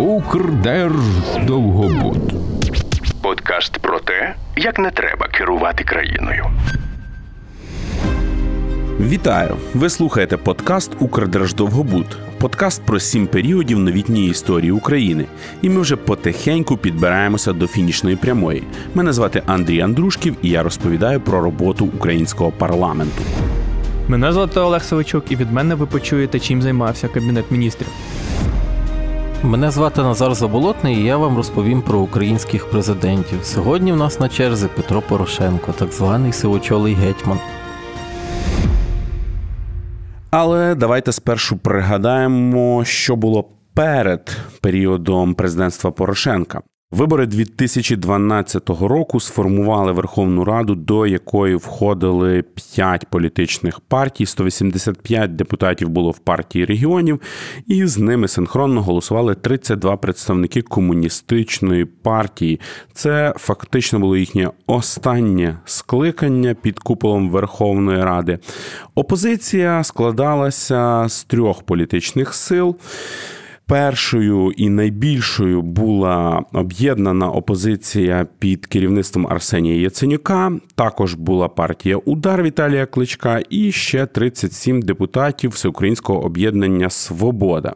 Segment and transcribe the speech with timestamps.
[0.00, 2.32] Укрдерждовгобуд.
[3.22, 6.46] Подкаст про те, як не треба керувати країною.
[9.00, 9.56] Вітаю!
[9.74, 12.06] Ви слухаєте подкаст Укрдерждовгобуд.
[12.38, 15.24] Подкаст про сім періодів новітньої історії України.
[15.62, 18.62] І ми вже потихеньку підбираємося до фінішної прямої.
[18.94, 23.22] Мене звати Андрій Андрушків, і я розповідаю про роботу українського парламенту.
[24.08, 27.88] Мене звати Олег Савичук, і від мене ви почуєте, чим займався кабінет міністрів.
[29.44, 33.44] Мене звати Назар Заболотний, і я вам розповім про українських президентів.
[33.44, 37.38] Сьогодні в нас на черзі Петро Порошенко, так званий сивочолий гетьман.
[40.30, 46.60] Але давайте спершу пригадаємо, що було перед періодом президентства Порошенка.
[46.92, 52.42] Вибори 2012 року сформували Верховну Раду, до якої входили
[52.74, 57.20] 5 політичних партій, 185 депутатів було в партії регіонів,
[57.66, 62.60] і з ними синхронно голосували 32 представники комуністичної партії.
[62.92, 68.38] Це фактично було їхнє останнє скликання під куполом Верховної Ради.
[68.94, 72.76] Опозиція складалася з трьох політичних сил.
[73.70, 80.52] Першою і найбільшою була об'єднана опозиція під керівництвом Арсенія Яценюка.
[80.74, 87.74] Також була партія Удар Віталія Кличка і ще 37 депутатів Всеукраїнського об'єднання Свобода.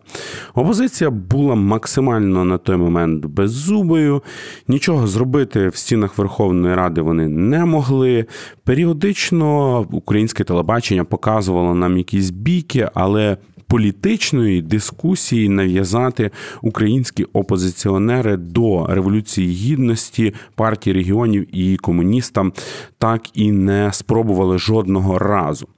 [0.55, 4.23] Опозиція була максимально на той момент беззубою.
[4.69, 8.27] Нічого зробити в стінах Верховної Ради вони не могли.
[8.65, 16.31] Періодично українське телебачення показувало нам якісь бійки, але політичної дискусії нав'язати
[16.63, 22.53] українські опозиціонери до революції гідності партії регіонів і комуністам
[22.99, 25.69] так і не спробували жодного разу.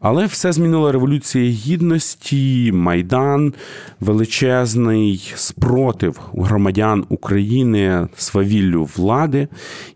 [0.00, 3.54] Але все змінило революція гідності, майдан,
[4.00, 9.48] величезний спротив громадян України свавіллю влади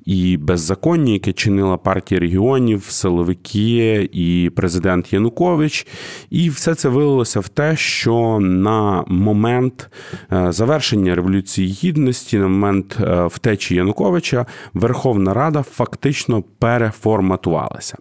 [0.07, 5.87] і беззаконня, яке чинила партія регіонів, силовики і президент Янукович.
[6.31, 9.91] І все це вилилося в те, що на момент
[10.33, 17.99] е, завершення революції гідності, на момент е, втечі Януковича, Верховна Рада фактично переформатувалася.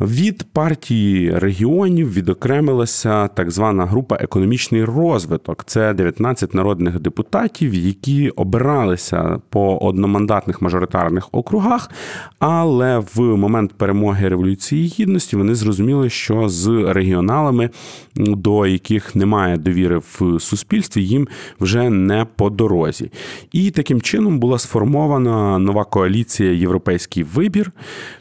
[0.00, 5.64] Від партії регіонів відокремилася так звана група економічний розвиток.
[5.66, 11.90] Це 19 народних депутатів, які обиралися по одномандатних мажоритарних округах.
[12.38, 17.70] Але в момент перемоги революції гідності вони зрозуміли, що з регіоналами,
[18.16, 21.28] до яких немає довіри в суспільстві, їм
[21.60, 23.10] вже не по дорозі.
[23.52, 27.72] І таким чином була сформована нова коаліція Європейський вибір.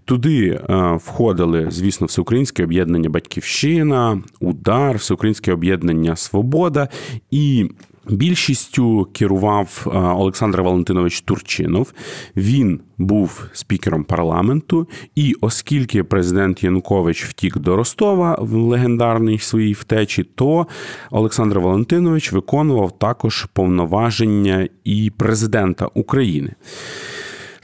[0.05, 6.89] Туди е, входили звісно, всеукраїнське об'єднання Батьківщина, Удар, Всеукраїнське об'єднання Свобода
[7.31, 7.69] і.
[8.09, 11.94] Більшістю керував е, Олександр Валентинович Турчинов.
[12.35, 20.23] Він був спікером парламенту, і оскільки президент Янукович втік до Ростова в легендарній своїй втечі,
[20.23, 20.67] то
[21.11, 26.53] Олександр Валентинович виконував також повноваження і президента України.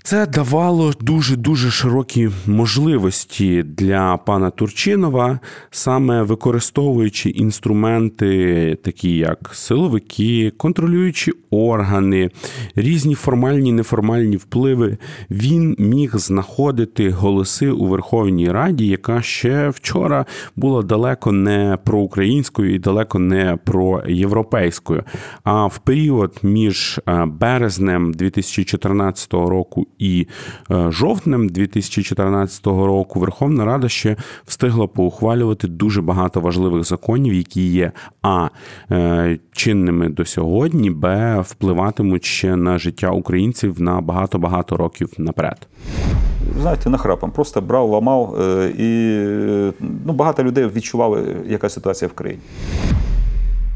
[0.06, 5.40] Це давало дуже дуже широкі можливості для пана Турчинова,
[5.72, 12.31] саме використовуючи інструменти, такі як силовики, контролюючі органи,
[12.75, 14.97] різні формальні неформальні впливи,
[15.30, 20.25] він міг знаходити голоси у Верховній Раді, яка ще вчора
[20.56, 25.03] була далеко не проукраїнською і далеко не проєвропейською.
[25.44, 30.28] А в період між е, березнем 2014 року і
[30.72, 34.16] е, жовтнем 2014 року Верховна Рада ще
[34.46, 38.50] встигла поухвалювати дуже багато важливих законів, які є а
[38.92, 45.68] е, чинними до сьогодні, б впливатимуть ще на життя українців на багато багато років наперед.
[46.62, 48.88] Знаєте, нахрапом просто брав, ламав, е, і
[50.06, 52.42] ну, багато людей відчували, яка ситуація в країні.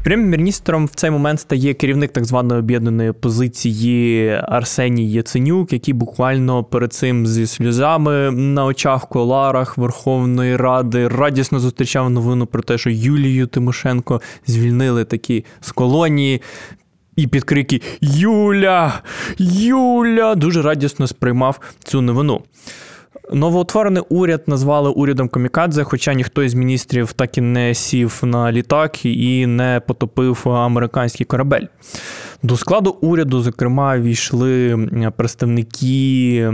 [0.02, 6.92] Прем'єр-міністром в цей момент стає керівник так званої об'єднаної опозиції Арсеній Яценюк, який буквально перед
[6.92, 13.46] цим зі сльозами на очах коларах Верховної Ради радісно зустрічав новину про те, що Юлію
[13.46, 16.42] Тимошенко звільнили такі з колонії.
[17.16, 19.02] І під крики Юля!
[19.38, 20.34] Юля!
[20.34, 22.42] дуже радісно сприймав цю новину.
[23.32, 29.06] Новоутворений уряд назвали урядом Комікадзе, хоча ніхто із міністрів так і не сів на літак
[29.06, 31.64] і не потопив американський корабель.
[32.42, 34.78] До складу уряду, зокрема, війшли
[35.16, 36.52] представники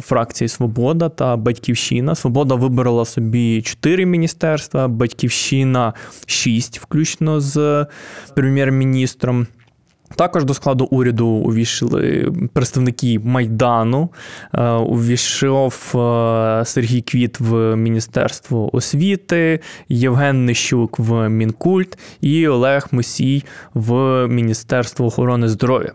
[0.00, 2.14] фракції Свобода та Батьківщина.
[2.14, 5.92] Свобода вибрала собі чотири міністерства, Батьківщина
[6.26, 7.86] шість, включно з
[8.34, 9.46] прем'єр-міністром.
[10.16, 14.08] Також до складу уряду увійшли представники Майдану.
[14.54, 23.44] Е, увійшов е, Сергій Квіт в Міністерство освіти, Євген Нищук в Мінкульт і Олег Мусій
[23.74, 23.92] в
[24.28, 25.92] Міністерство охорони здоров'я.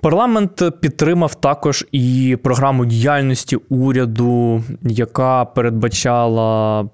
[0.00, 6.88] Парламент підтримав також і програму діяльності уряду, яка передбачала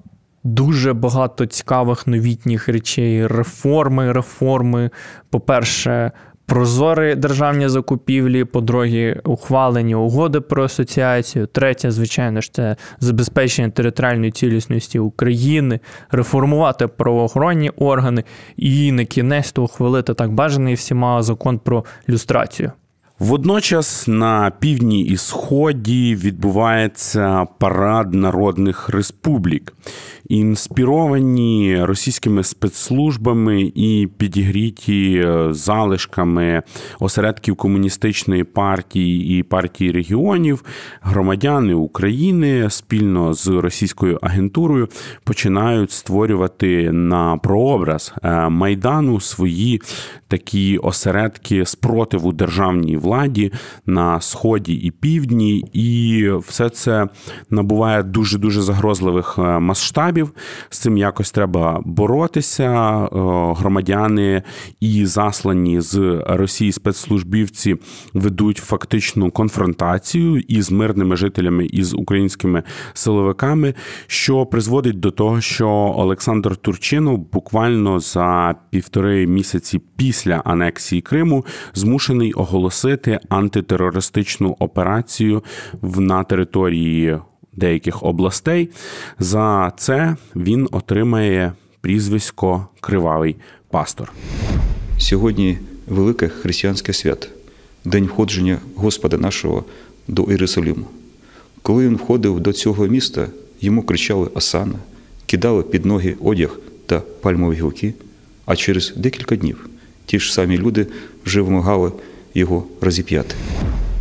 [0.46, 4.90] дуже багато цікавих новітніх речей, реформи, реформи.
[5.30, 6.12] По-перше,
[6.46, 11.46] прозорі державні закупівлі, по-друге, ухвалені угоди про асоціацію.
[11.46, 18.24] Третє, звичайно ж, це забезпечення територіальної цілісності України, реформувати правоохоронні органи
[18.56, 22.72] і на кінець ухвалити так бажаний всіма закон про люстрацію.
[23.18, 29.72] Водночас на півдні і сході відбувається парад народних республік,
[30.28, 36.62] інспіровані російськими спецслужбами і підігріті е, залишками
[37.00, 40.64] осередків комуністичної партії і партії регіонів.
[41.00, 44.88] Громадяни України спільно з російською агентурою
[45.24, 49.80] починають створювати на прообраз е, майдану свої
[50.28, 53.52] такі осередки спротиву державній владі
[53.86, 57.08] на сході і півдні, і все це
[57.50, 60.32] набуває дуже дуже загрозливих е, масштабів.
[60.70, 62.66] З цим якось треба боротися.
[62.66, 63.08] Е,
[63.58, 64.42] громадяни
[64.80, 67.76] і заслані з Росії спецслужбівці
[68.14, 72.62] ведуть фактичну конфронтацію із мирними жителями і з українськими
[72.94, 73.74] силовиками,
[74.06, 81.44] що призводить до того, що Олександр Турчинов буквально за півтори місяці після анексії Криму
[81.74, 82.95] змушений оголосити
[83.28, 85.44] антитерористичну операцію
[85.82, 87.18] на території
[87.52, 88.68] деяких областей.
[89.18, 93.36] За це він отримає прізвисько Кривавий
[93.70, 94.12] пастор.
[94.98, 95.58] Сьогодні
[95.88, 97.26] велике християнське свято,
[97.84, 99.64] день входження Господа нашого
[100.08, 100.86] до Єрусалиму.
[101.62, 103.26] Коли він входив до цього міста,
[103.60, 104.78] йому кричали Асана,
[105.26, 107.94] кидали під ноги одяг та пальмові гілки,
[108.46, 109.68] а через декілька днів
[110.06, 110.86] ті ж самі люди
[111.24, 111.92] вже вимагали
[112.38, 113.34] його розіп'яти.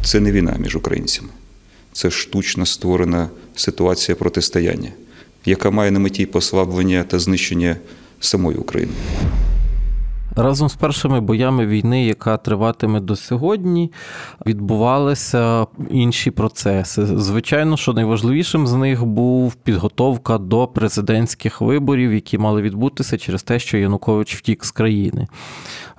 [0.03, 1.29] Це не війна між українцями,
[1.93, 4.91] це штучно створена ситуація протистояння,
[5.45, 7.75] яка має на меті послаблення та знищення
[8.19, 8.93] самої України.
[10.37, 13.91] Разом з першими боями війни, яка триватиме до сьогодні,
[14.45, 17.05] відбувалися інші процеси.
[17.05, 23.59] Звичайно, що найважливішим з них був підготовка до президентських виборів, які мали відбутися через те,
[23.59, 25.27] що Янукович втік з країни.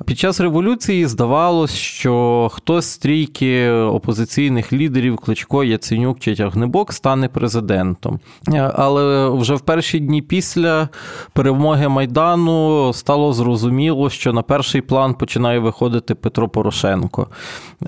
[0.04, 7.28] Під час революції здавалось, що хтось з трійки опозиційних лідерів Кличко, Яценюк чи Тягнебок стане
[7.28, 8.20] президентом.
[8.74, 10.88] Але вже в перші дні після
[11.32, 17.26] перемоги Майдану стало зрозуміло, що на перший план починає виходити Петро Порошенко.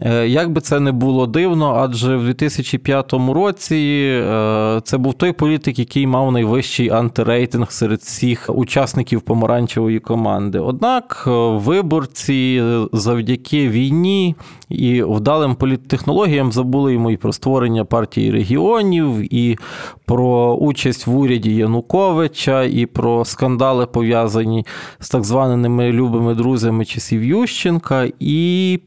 [0.02, 3.76] Е, як би це не було дивно, адже в 2005 році
[4.25, 10.58] е, це був той політик, який мав найвищий антирейтинг серед всіх учасників помаранчевої команди.
[10.58, 12.62] Однак е, виборці
[12.93, 14.35] завдяки війні
[14.69, 19.58] і вдалим політтехнологіям забули йому і про створення партії регіонів, і
[20.05, 24.67] про участь в уряді Януковича, і про скандали пов'язані
[25.00, 28.08] з так званими любими друзями часів Ющенка.
[28.20, 28.80] і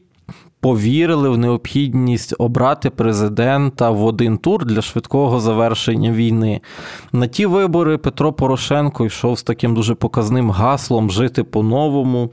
[0.62, 6.60] Повірили в необхідність обрати президента в один тур для швидкого завершення війни.
[7.12, 12.30] На ті вибори Петро Порошенко йшов з таким дуже показним гаслом жити по-новому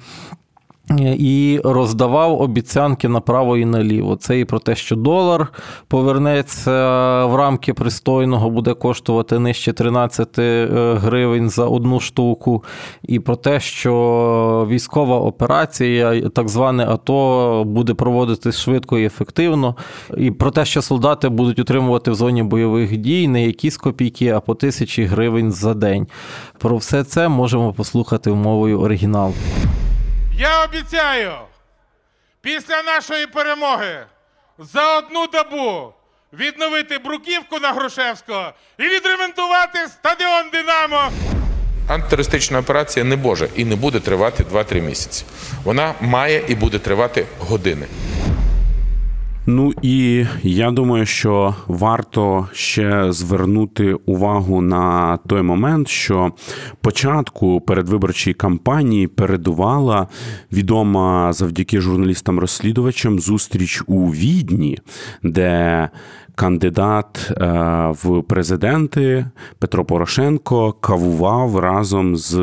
[0.98, 4.16] і роздавав обіцянки направо і наліво.
[4.16, 5.48] Це і про те, що долар
[5.88, 6.72] повернеться
[7.26, 10.68] в рамки пристойного, буде коштувати нижче 13 е,
[11.02, 12.64] гривень за одну штуку,
[13.04, 19.76] і про те, що військова операція, так зване АТО, буде проводитись швидко і ефективно,
[20.18, 24.40] і про те, що солдати будуть утримувати в зоні бойових дій не якісь копійки, а
[24.40, 26.08] по тисячі гривень за день.
[26.58, 29.34] Про все це можемо послухати мовою оригіналу.
[30.40, 31.32] Я обіцяю
[32.42, 34.06] після нашої перемоги
[34.60, 35.94] за одну добу
[36.34, 41.12] відновити бруківку на Грушевського і відремонтувати стадіон Динамо.
[41.88, 45.26] Антитерористична операція не може і не буде тривати 2-3 місяці.
[45.64, 47.88] Вона має і буде тривати години.
[49.52, 56.32] Ну і я думаю, що варто ще звернути увагу на той момент, що
[56.82, 60.08] початку передвиборчої кампанії передувала
[60.52, 64.78] відома завдяки журналістам-розслідувачам зустріч у Відні,
[65.24, 65.90] де
[66.40, 67.46] кандидат е,
[68.04, 69.26] в президенти
[69.60, 72.38] Петро Порошенко кавував разом з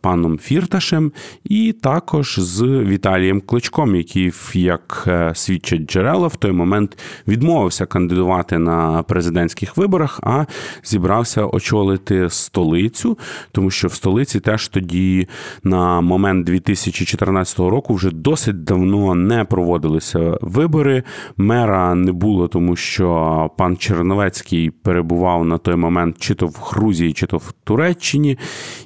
[0.00, 1.12] паном Фірташем
[1.44, 8.58] і також з Віталієм Кличком, який, як е, свідчать джерела, в той момент відмовився кандидувати
[8.58, 10.44] на президентських виборах, а
[10.84, 13.18] зібрався очолити столицю,
[13.52, 15.28] тому що в столиці теж тоді
[15.64, 21.02] на момент 2014 року вже досить давно не проводилися вибори.
[21.36, 27.12] Мера не було, тому що пан Черновецький перебував на той момент чи то в Грузії,
[27.12, 28.38] чи то в Туреччині,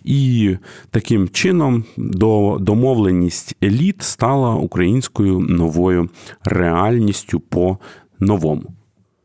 [0.05, 0.57] і
[0.91, 1.85] таким чином
[2.61, 6.09] домовленість еліт стала українською новою
[6.45, 7.79] реальністю по
[8.21, 8.75] новому.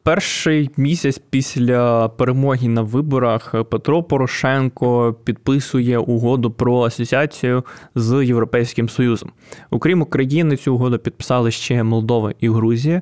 [0.04, 7.64] Перший місяць після перемоги на виборах Петро Порошенко підписує угоду про асоціацію
[7.96, 9.32] з Європейським Союзом.
[9.70, 13.02] Окрім України, цю угоду підписали ще Молдова і Грузія.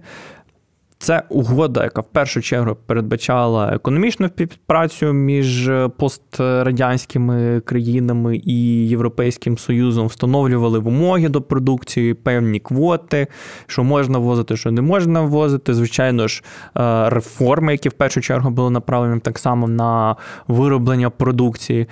[1.00, 10.08] Це угода, яка в першу чергу передбачала економічну співпрацю між пострадянськими країнами і Європейським Союзом,
[10.08, 13.28] встановлювали вимоги до продукції, певні квоти,
[13.68, 15.74] що можна ввозити, що не можна ввозити.
[15.74, 16.44] Звичайно ж,
[16.78, 20.16] е, реформи, які в першу чергу були направлені так само на
[20.48, 21.88] вироблення продукції.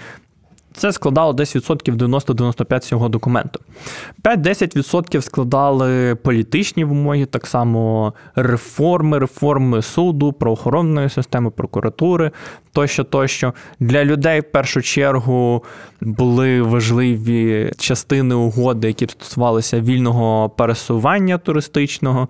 [0.76, 3.60] Це складало десь відсотків 90-95 цього документу.
[4.24, 12.32] 5-10% складали політичні вимоги, так само реформи, реформи суду, правоохоронної системи, прокуратури
[12.76, 13.54] тощо, тощо.
[13.80, 15.64] Для людей в першу чергу
[16.02, 22.28] були важливі частини угоди, які стосувалися вільного пересування туристичного.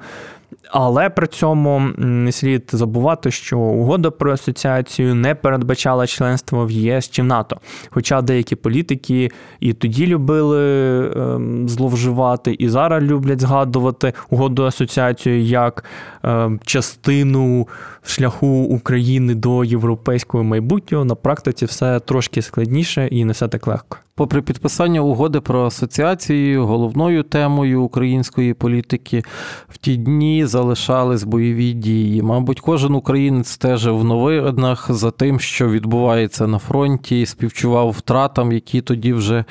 [0.72, 7.10] Але при цьому не слід забувати, що угода про асоціацію не передбачала членство в ЄС
[7.10, 7.58] чи в НАТО.
[7.90, 15.84] Хоча деякі політики і тоді любили ем, зловживати, і зараз люблять згадувати угоду асоціацію як
[16.24, 17.68] ем, частину
[18.10, 21.06] шляху України до європейського майбутнього.
[21.06, 23.98] На практиці все трошки складніше і не все так легко.
[24.18, 29.24] Попри підписання угоди про асоціацію, головною темою української політики
[29.70, 32.22] в ті дні залишались бойові дії.
[32.22, 38.82] Мабуть, кожен українець стежив в новинах за тим, що відбувається на фронті, співчував втратам, які
[38.82, 39.46] тоді вже,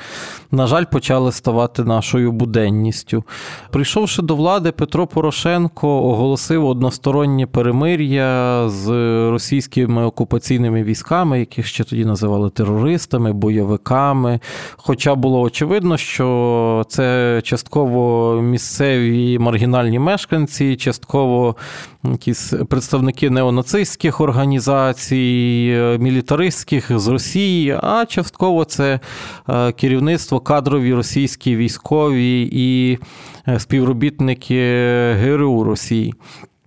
[0.51, 3.23] на жаль, почали ставати нашою буденністю.
[3.71, 8.89] Прийшовши до влади, Петро Порошенко оголосив одностороннє перемир'я з
[9.31, 14.39] російськими окупаційними військами, яких ще тоді називали терористами, бойовиками.
[14.75, 21.55] Хоча було очевидно, що це частково місцеві маргінальні мешканці, частково
[22.03, 28.99] якісь представники неонацистських організацій, мілітаристських з Росії, а частково це
[29.49, 32.99] е, керівництво кадрові російські військові і
[33.47, 34.61] е, співробітники
[35.13, 36.13] ГРУ Росії.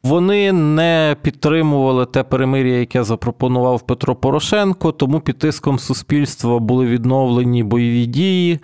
[0.02, 7.62] Вони не підтримували те перемир'я, яке запропонував Петро Порошенко, тому під тиском суспільства були відновлені
[7.62, 8.58] бойові дії.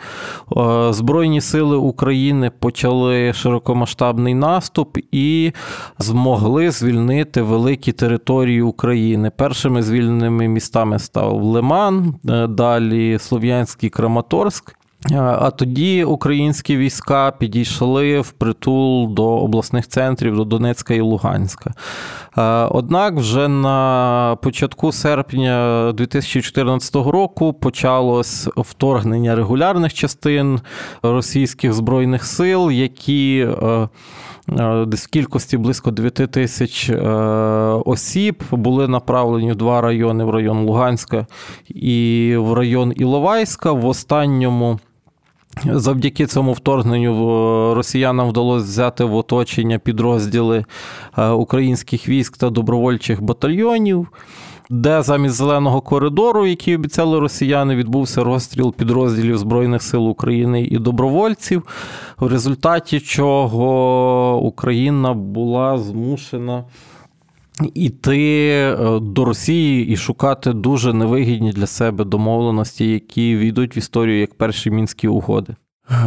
[0.56, 5.52] Е, Збройні сили України почали широкомасштабний наступ і
[5.98, 9.30] змогли звільнити великі території України.
[9.30, 14.76] Першими звільненими містами став Лиман, е, далі Слов'янський Краматорськ.
[15.12, 21.74] Е, а тоді українські війська підійшли в притул до обласних центрів до Донецька і Луганська.
[22.38, 30.60] Е, однак, вже на початку серпня 2014 року почалось вторгнення регулярних частин
[31.02, 33.88] російських збройних сил, які е,
[34.86, 36.90] Десь в кількості близько 9 тисяч
[37.84, 41.26] осіб були направлені в два райони: в район Луганська
[41.68, 43.72] і в район Іловайська.
[43.72, 44.78] В останньому
[45.62, 50.64] Завдяки цьому вторгненню росіянам вдалося взяти в оточення підрозділи
[51.18, 54.08] е, українських військ та добровольчих батальйонів,
[54.70, 61.62] де замість зеленого коридору, який обіцяли росіяни, відбувся розстріл підрозділів Збройних сил України і добровольців,
[62.18, 66.64] в результаті чого Україна була змушена
[67.74, 74.20] іти е, до Росії і шукати дуже невигідні для себе домовленості, які війдуть в історію
[74.20, 75.56] як перші мінські угоди.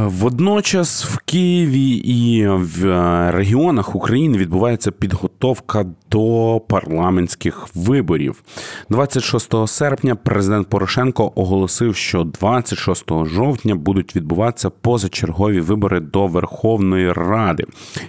[0.05, 8.43] Водночас в Києві і в е, регіонах України відбувається підготовка до парламентських виборів.
[8.89, 17.65] 26 серпня президент Порошенко оголосив, що 26 жовтня будуть відбуватися позачергові вибори до Верховної Ради.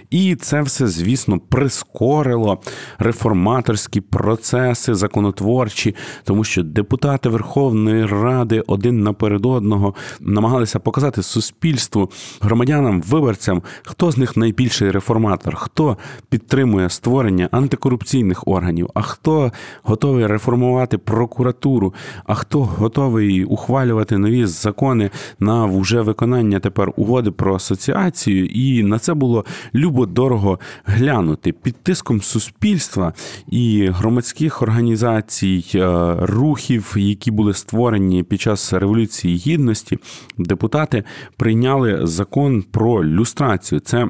[0.09, 2.61] І це все, звісно, прискорило
[2.99, 12.09] реформаторські процеси законотворчі, тому що депутати Верховної Ради один наперед одного намагалися показати суспільству суспільству,
[12.41, 15.97] громадянам, виборцям, хто з них найбільший реформатор, хто
[16.29, 19.51] підтримує створення антикорупційних органів, а хто
[19.83, 21.93] готовий реформувати прокуратуру,
[22.25, 28.99] а хто готовий ухвалювати нові закони на вже виконання тепер угоди про асоціацію, і на
[28.99, 31.51] це було любо дорого глянути.
[31.51, 33.13] Під тиском суспільства
[33.47, 39.97] і громадських організацій, е, рухів, які були створені під час революції гідності,
[40.37, 41.03] депутати
[41.49, 43.79] прийняли закон про люстрацію.
[43.79, 44.07] Це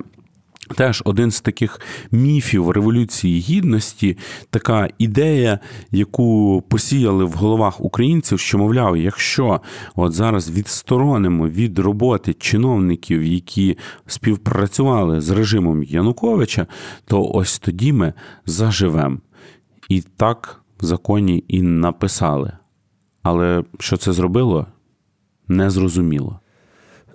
[0.78, 1.82] Теж один з таких
[2.12, 4.18] міфів Революції Гідності,
[4.50, 5.60] така ідея,
[5.92, 9.62] яку посіяли в головах українців, що, мовляв, якщо
[9.96, 16.68] от зараз відсторонимо від роботи чиновників, які співпрацювали з режимом Януковича,
[17.06, 18.14] то ось тоді ми
[18.46, 19.18] заживемо.
[19.90, 22.52] І так в законі і написали.
[23.24, 24.68] Але що це зробило,
[25.48, 26.40] незрозуміло.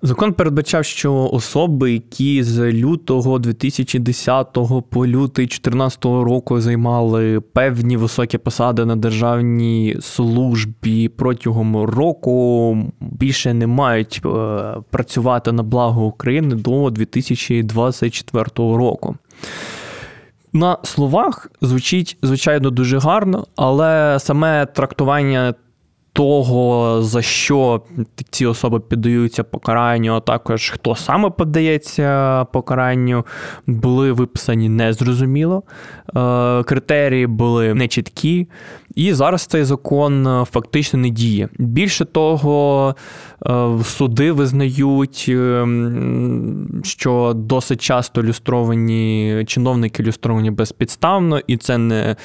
[0.07, 4.53] Закон передбачав, що особи, які з лютого 2010
[4.91, 13.67] по лютий 2014 року займали певні високі посади на державній службі протягом року, більше не
[13.67, 14.29] мають е,
[14.91, 19.17] працювати на благо України до 2024 року.
[20.53, 25.55] На словах звучить звичайно дуже гарно, але саме трактування
[26.15, 27.83] того, за що
[28.31, 33.27] ці особи піддаються покаранню, а також хто саме подається покаранню,
[33.67, 35.63] були виписані незрозуміло.
[36.17, 38.49] Е, критерії були нечіткі,
[38.95, 41.49] і зараз цей закон е, фактично не діє.
[41.59, 42.95] Більше того,
[43.47, 45.31] е, суди визнають,
[46.83, 52.17] що досить часто люстровані чиновники люстровані безпідставно, і це не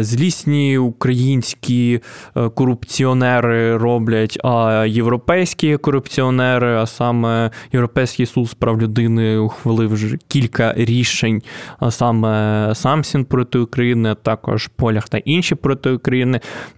[0.00, 2.00] злісні українські
[2.54, 10.74] корупціонери роблять, а європейські корупціонери, а саме Європейський суд з прав людини ухвалив вже кілька
[10.76, 11.42] рішень,
[11.78, 16.05] а саме Самсін проти України, а також Полях та інші проти України,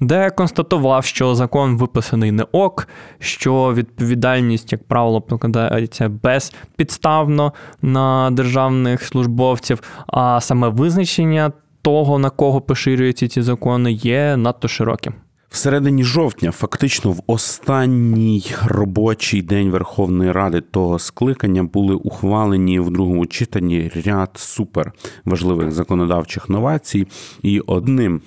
[0.01, 9.03] де констатував, що закон виписаний не ок, що відповідальність, як правило, покладається безпідставно на державних
[9.03, 15.15] службовців, а саме визначення того, на кого поширюються ці закони, є надто широким.
[15.51, 22.91] В середині жовтня, фактично в останній робочий день Верховної Ради того скликання були ухвалені в
[22.91, 24.93] другому читанні ряд супер
[25.25, 27.07] важливих законодавчих новацій,
[27.43, 28.21] і одним.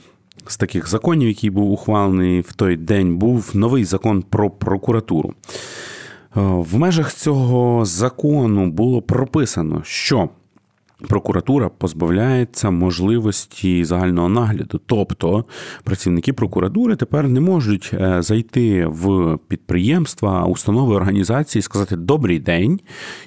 [0.47, 5.29] З таких законів, який був ухвалений в той день, був новий закон про прокуратуру.
[5.29, 5.33] Е,
[6.41, 10.29] в межах цього закону було прописано, що
[11.07, 14.81] Прокуратура позбавляється можливості загального нагляду.
[14.85, 15.45] Тобто
[15.83, 22.79] працівники прокуратури тепер не можуть е, зайти в підприємства, установи організації, сказати Добрий день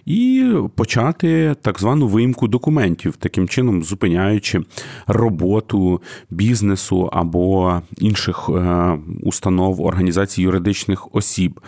[0.06, 4.62] і почати так звану виїмку документів, таким чином зупиняючи
[5.06, 11.60] роботу бізнесу або інших е, установ організацій юридичних осіб.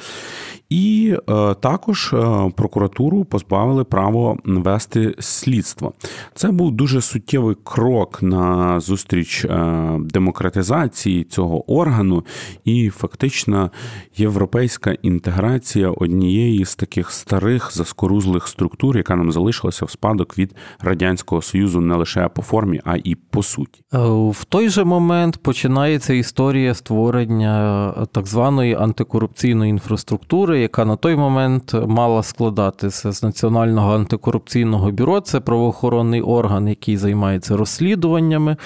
[0.68, 5.92] І е, також е, прокуратуру позбавили право вести слідство.
[6.34, 12.24] Це був дуже суттєвий крок на зустріч е, демократизації цього органу,
[12.64, 13.70] і фактично
[14.16, 21.42] європейська інтеграція однієї з таких старих заскорузлих структур, яка нам залишилася в спадок від радянського
[21.42, 23.82] союзу не лише по формі, а і по суті.
[24.30, 31.74] В той же момент починається історія створення так званої антикорупційної інфраструктури яка на той момент
[31.86, 35.20] мала складатися з Національного антикорупційного бюро.
[35.20, 38.56] Це правоохоронний орган, який займається розслідуваннями.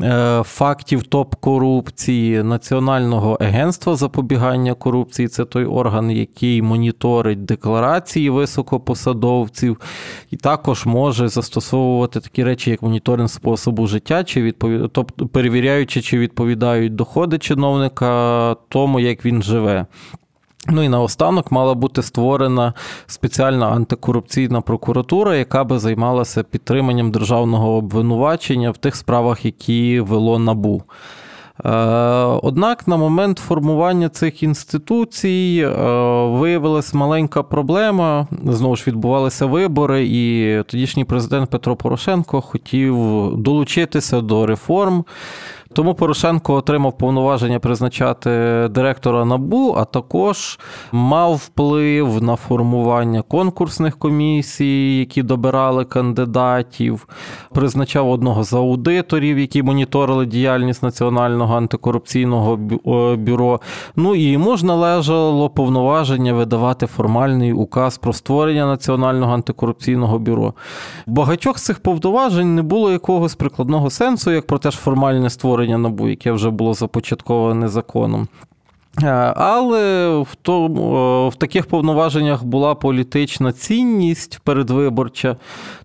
[0.00, 9.80] Е, фактів топ-корупції, Національного агентства запобігання корупції це той орган, який моніторить декларації високопосадовців,
[10.30, 14.90] і також може застосовувати такі речі, як моніторинг способу життя, чи відповід...
[14.92, 19.86] тобто перевіряючи, чи відповідають доходи чиновника тому, як він живе.
[20.68, 22.74] Ну і наостанок мала бути створена
[23.06, 30.82] спеціальна антикорупційна прокуратура, яка би займалася підтриманням державного обвинувачення в тих справах, які вело набу.
[31.64, 31.70] Е,
[32.42, 35.70] однак на момент формування цих інституцій е,
[36.26, 38.26] виявилася маленька проблема.
[38.44, 42.96] Знову ж відбувалися вибори, і тодішній президент Петро Порошенко хотів
[43.36, 45.04] долучитися до реформ
[45.72, 48.30] Тому Порошенко отримав повноваження призначати
[48.70, 50.58] директора НАБУ, а також
[50.92, 57.08] мав вплив на формування конкурсних комісій, які добирали кандидатів,
[57.54, 62.56] призначав одного з аудиторів, які моніторили діяльність Національного антикорупційного
[63.16, 63.60] бюро.
[63.96, 70.54] Ну і йому ж належало повноваження видавати формальний указ про створення Національного антикорупційного бюро.
[71.06, 75.61] Багатьох з цих повноважень не було якогось прикладного сенсу, як про те ж формальне створення
[75.68, 78.28] набу, яке вже було започатковане законом.
[79.00, 85.36] Е, але в тому, е, в таких повноваженнях була політична цінність передвиборча,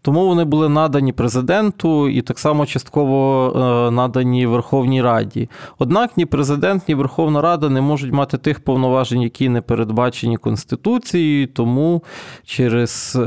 [0.01, 5.49] тому вони були надані президенту і так само частково е, надані Верховній Раді.
[5.79, 11.47] Однак ні президент, ні Верховна Рада не можуть мати тих повноважень, які не передбачені Конституцією,
[11.47, 12.03] тому
[12.45, 13.17] через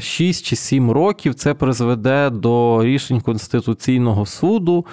[0.00, 4.84] 6 чи 7 років це призведе до рішень Конституційного суду,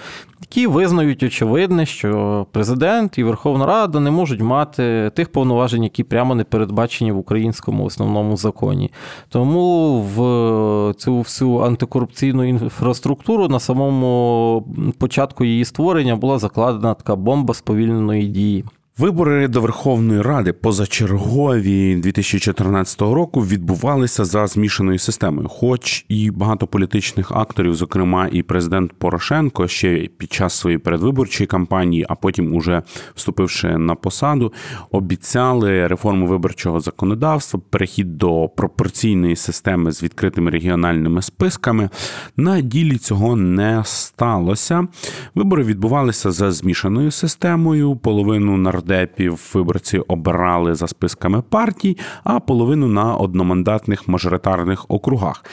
[0.41, 6.35] які визнають очевидне, що президент і Верховна Рада не можуть мати тих повноважень, які прямо
[6.35, 8.91] не передбачені в українському основному законі.
[9.29, 14.63] Тому в цю всю антикорупційну інфраструктуру на самому
[14.97, 18.65] початку її створення була закладена така бомба сповільненої дії.
[18.97, 27.31] Вибори до Верховної Ради позачергові 2014 року відбувалися за змішаною системою, хоч і багато політичних
[27.31, 32.81] акторів, зокрема і президент Порошенко, ще під час своєї передвиборчої кампанії, а потім, уже
[33.15, 34.53] вступивши на посаду,
[34.91, 41.89] обіцяли реформу виборчого законодавства, перехід до пропорційної системи з відкритими регіональними списками.
[42.37, 44.87] На ділі цього не сталося.
[45.35, 47.95] Вибори відбувалися за змішаною системою.
[47.95, 55.45] Половину нар нардепів виборці обирали за списками партій, а половину на одномандатних мажоритарних округах.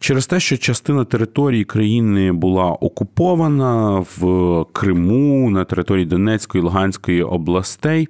[0.00, 8.08] Через те, що частина території країни була окупована в Криму на території Донецької Луганської областей.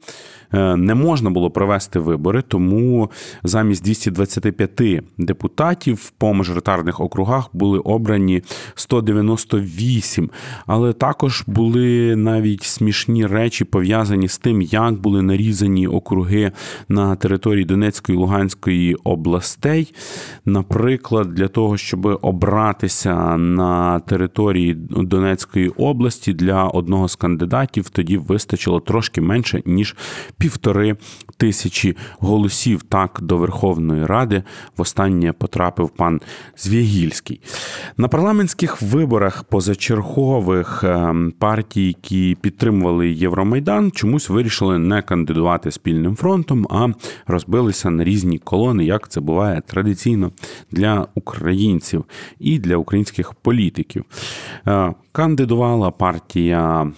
[0.53, 3.11] Е, не можна було провести вибори, тому
[3.43, 8.43] замість 225 депутатів по мажоритарних округах були обрані
[8.75, 10.31] 198.
[10.67, 16.53] Але також були навіть смішні речі пов'язані з тим, як були нарізані округи
[16.89, 19.95] на території Донецької і Луганської областей.
[20.45, 28.81] Наприклад, для того, щоб обратися на території Донецької області для одного з кандидатів, тоді вистачило
[28.81, 29.97] трошки менше ніж
[30.39, 30.97] півтори
[31.37, 32.83] тисячі голосів.
[32.83, 34.43] Так до Верховної Ради
[34.77, 36.21] востаннє потрапив пан
[36.57, 37.41] Звягільський.
[37.97, 46.67] На парламентських виборах позачергових ем, партій, які підтримували Євромайдан, чомусь вирішили не кандидувати спільним фронтом,
[46.71, 46.89] а
[47.27, 50.33] розбилися на різні колони, як це буває традиційно
[50.71, 52.05] для українців
[52.39, 54.05] і для українських політиків.
[55.19, 56.93] Кандидувала партія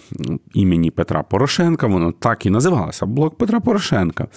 [0.53, 4.27] імені Петра Порошенка, Вона так і називалася Блок Петра Порошенка.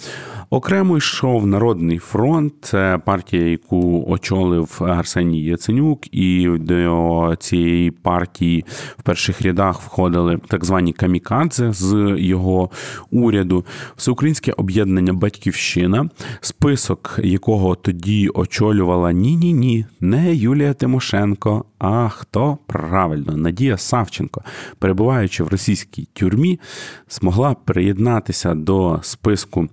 [0.55, 8.65] Окремо йшов Народний фронт, це партія, яку очолив Арсеній Яценюк, і до цієї партії
[8.97, 12.69] в перших рядах входили так звані камікадзе з його
[13.11, 13.65] уряду,
[13.95, 16.09] всеукраїнське об'єднання Батьківщина,
[16.41, 22.57] список якого тоді очолювала ні, ні, ні, не Юлія Тимошенко, а хто?
[22.67, 24.41] Правильно Надія Савченко,
[24.79, 26.59] перебуваючи в російській тюрмі,
[27.09, 29.67] змогла приєднатися до списку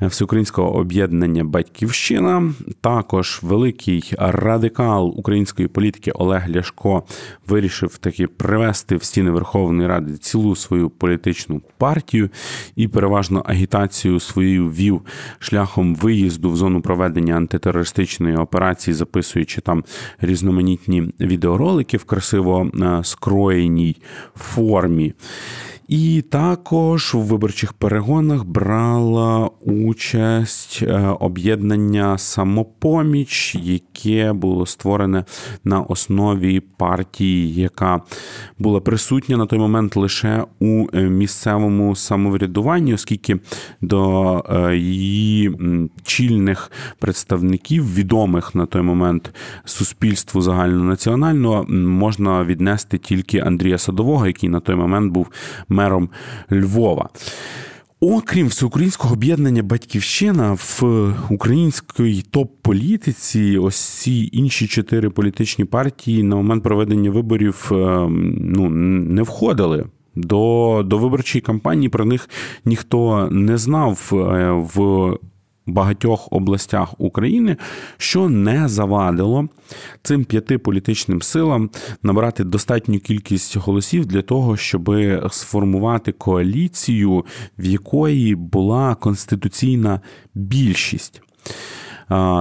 [0.00, 0.21] всеукраїнського
[0.62, 2.52] об'єднання Батьківщина.
[2.80, 7.02] Також великий радикал української політики Олег Ляшко
[7.46, 12.30] вирішив таки привести в стіни Верховної Ради цілу свою політичну партію
[12.76, 15.00] і переважно агітацію свою вів
[15.38, 19.84] шляхом виїзду в зону проведення антитерористичної операції, записуючи там
[20.20, 23.96] різноманітні відеоролики в красиво е, скроєній
[24.36, 25.14] формі.
[25.88, 35.24] І також у виборчих перегонах брала участь е, об'єднання самопоміч, яке було створене
[35.64, 38.00] на основі партії, яка
[38.58, 43.38] була присутня на той момент лише у е, місцевому самоврядуванні, оскільки
[43.80, 45.52] до е, її
[46.02, 54.60] чільних представників, відомих на той момент суспільству загальнонаціонального, можна віднести тільки Андрія Садового, який на
[54.60, 55.28] той момент був
[55.72, 56.08] мером
[56.52, 57.08] Львова.
[58.04, 60.82] Окрім всеукраїнського об'єднання Батьківщина в
[61.30, 69.22] українській топ-політиці, ось ці інші чотири політичні партії на момент проведення виборів ем, ну, не
[69.22, 69.84] входили.
[70.14, 72.28] До до виборчої кампанії про них
[72.64, 74.16] ніхто не знав е,
[74.74, 75.16] в
[75.66, 77.56] багатьох областях України,
[77.96, 79.48] що не завадило
[80.02, 81.70] цим п'яти політичним силам
[82.02, 84.90] набрати достатню кількість голосів для того, щоб
[85.30, 87.24] сформувати коаліцію,
[87.58, 90.00] в якої була конституційна
[90.34, 91.22] більшість.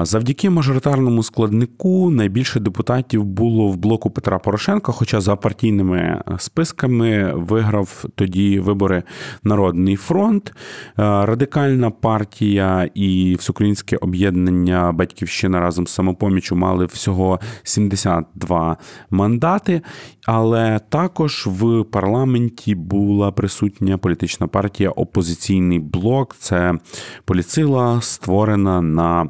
[0.03, 4.91] Завдяки мажоритарному складнику найбільше депутатів було в блоку Петра Порошенка.
[4.91, 9.03] Хоча за партійними списками виграв тоді вибори
[9.43, 10.53] Народний фронт,
[10.97, 18.77] радикальна партія і Всеукраїнське об'єднання Батьківщина разом з самопоміччю мали всього 72
[19.09, 19.81] мандати.
[20.25, 26.35] Але також в парламенті була присутня політична партія Опозиційний блок.
[26.39, 26.73] Це
[27.25, 29.29] поліцила створена на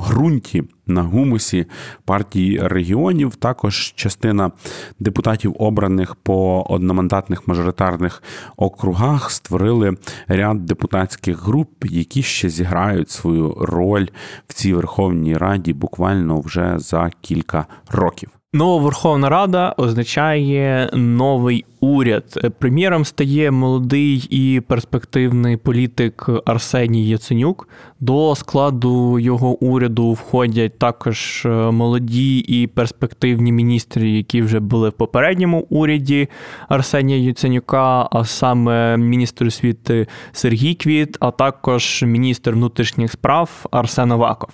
[0.00, 1.66] ґрунті на гумусі
[2.04, 3.36] партії регіонів.
[3.36, 4.50] Також частина
[4.98, 8.22] депутатів, обраних по одномандатних мажоритарних
[8.56, 9.96] округах, створили
[10.28, 14.06] ряд депутатських груп, які ще зіграють свою роль
[14.48, 18.41] в цій Верховній Раді буквально вже за кілька років.
[18.54, 22.52] Нова Верховна Рада означає новий уряд.
[22.58, 27.68] Прем'єром стає молодий і перспективний політик Арсеній Яценюк.
[28.00, 35.66] До складу його уряду входять також молоді і перспективні міністри, які вже були в попередньому
[35.70, 36.28] уряді
[36.68, 44.50] Арсенія Яценюка, а саме міністр освіти Сергій Квіт, а також міністр внутрішніх справ Арсен Аваков.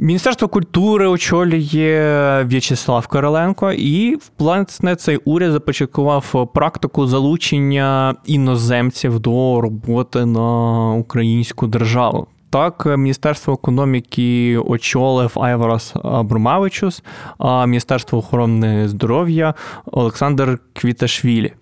[0.00, 10.26] Міністерство культури очолює В'ячеслав Короленко, і власне цей уряд започаткував практику залучення іноземців до роботи
[10.26, 12.26] на українську державу.
[12.50, 17.02] Так, Міністерство економіки очолив Айварас Абрумавичус,
[17.38, 19.54] а Міністерство охорони здоров'я
[19.86, 21.52] Олександр Квіташвілі.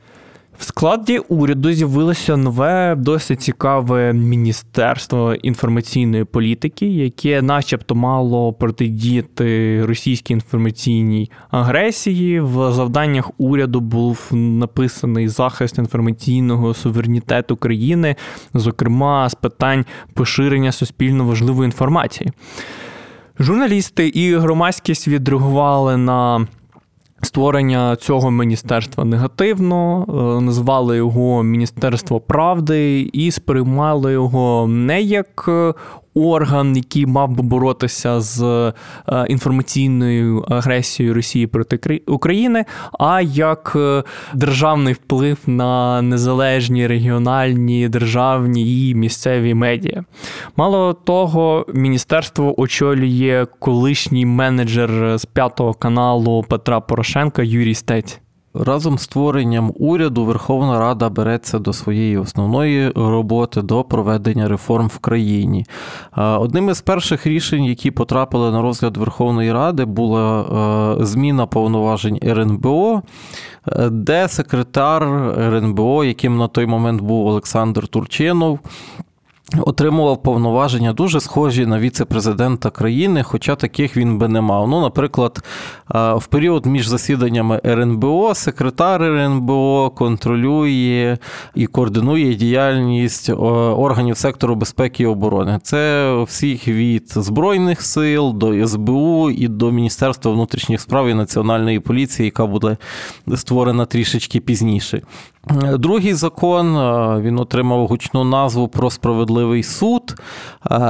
[0.59, 10.33] В складі уряду з'явилося нове, досить цікаве міністерство інформаційної політики, яке, начебто, мало протидіяти російській
[10.33, 12.41] інформаційній агресії.
[12.41, 18.17] В завданнях уряду був написаний захист інформаційного суверенітету країни,
[18.55, 22.31] зокрема з питань поширення суспільно важливої інформації.
[23.41, 26.47] Журналісти і громадськість відреагували на
[27.27, 35.75] Створення цього міністерства негативно, е, назвали його Міністерство правди і сприймали його не як е,
[36.17, 38.73] орган, який мав би боротися з е,
[39.29, 42.65] інформаційною агресією Росії проти України,
[42.99, 44.03] а як е,
[44.35, 50.05] державний вплив на незалежні регіональні державні і місцеві медіа.
[50.57, 58.21] Мало того, міністерство очолює колишній менеджер з п'ятого каналу Петра Порошенка Юрій Стець.
[58.65, 64.99] Разом з створенням уряду Верховна Рада береться до своєї основної роботи до проведення реформ в
[64.99, 65.67] країні.
[66.17, 70.41] Одним із перших рішень, які потрапили на розгляд Верховної Ради, була
[71.01, 73.03] е, зміна повноважень РНБО,
[73.69, 75.03] е, де секретар
[75.39, 78.59] РНБО, яким на той момент був Олександр Турчинов,
[79.55, 84.69] Отримував повноваження дуже схожі на віце-президента країни, хоча таких він би не мав.
[84.69, 85.45] Ну, наприклад,
[85.95, 91.19] в період між засіданнями РНБО секретар РНБО контролює
[91.55, 95.59] і координує діяльність органів сектору безпеки і оборони.
[95.63, 102.25] Це всіх від Збройних сил до СБУ і до Міністерства внутрішніх справ і Національної поліції,
[102.25, 102.77] яка буде
[103.35, 105.03] створена трішечки пізніше.
[105.79, 106.67] Другий закон
[107.23, 108.91] він отримав гучну назву про
[109.37, 110.15] справедливий суд.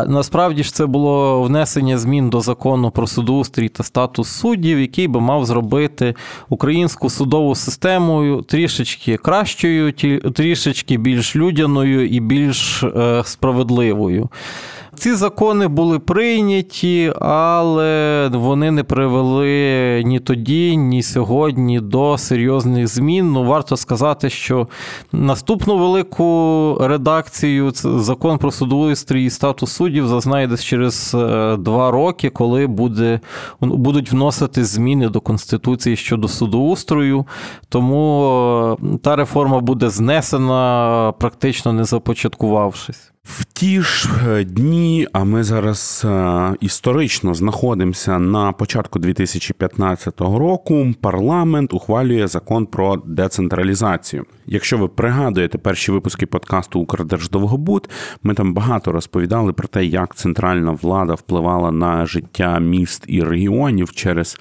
[0.06, 5.20] Насправді ж це було внесення змін до закону про судоустрій та статус суддів, який би
[5.20, 6.14] мав зробити
[6.48, 9.92] українську судову систему трішечки кращою,
[10.34, 14.28] трішечки більш людяною і більш е, справедливою.
[14.98, 23.32] Ці закони були прийняті, але вони не привели ні тоді, ні сьогодні до серйозних змін.
[23.32, 24.68] Ну, варто сказати, що
[25.12, 32.30] наступну велику редакцію закон про судоустрій і статус суддів зазнає десь через е, два роки,
[32.30, 33.20] коли буде,
[33.60, 37.26] будуть вносити зміни до Конституції щодо судоустрою.
[37.68, 43.12] Тому е, та реформа буде знесена, практично не започаткувавшись.
[43.26, 50.94] В ті ж е, дні, а ми зараз е, історично знаходимося на початку 2015 року.
[51.00, 54.24] Парламент ухвалює закон про децентралізацію.
[54.46, 57.88] Якщо ви пригадуєте перші випуски подкасту Укрдерждовгобуд,
[58.22, 63.92] ми там багато розповідали про те, як центральна влада впливала на життя міст і регіонів
[63.92, 64.38] через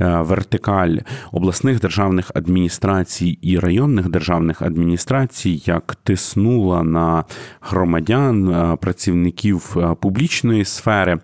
[0.00, 0.96] е, вертикаль
[1.32, 7.24] обласних державних адміністрацій і районних державних адміністрацій, як тиснула на
[7.60, 11.18] громадян освітян, працівників публічної сфери.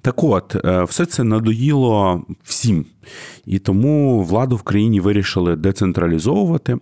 [0.00, 0.56] Так от,
[0.88, 2.84] все це надоїло всім.
[3.46, 6.76] І тому владу в країні вирішили децентралізовувати.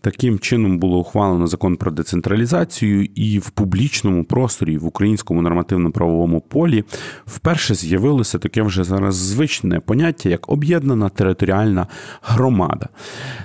[0.00, 6.84] Таким чином було ухвалено закон про децентралізацію, і в публічному просторі, в українському нормативно-правовому полі,
[7.26, 11.86] вперше з'явилося таке вже зараз звичне поняття як об'єднана територіальна
[12.22, 12.88] громада.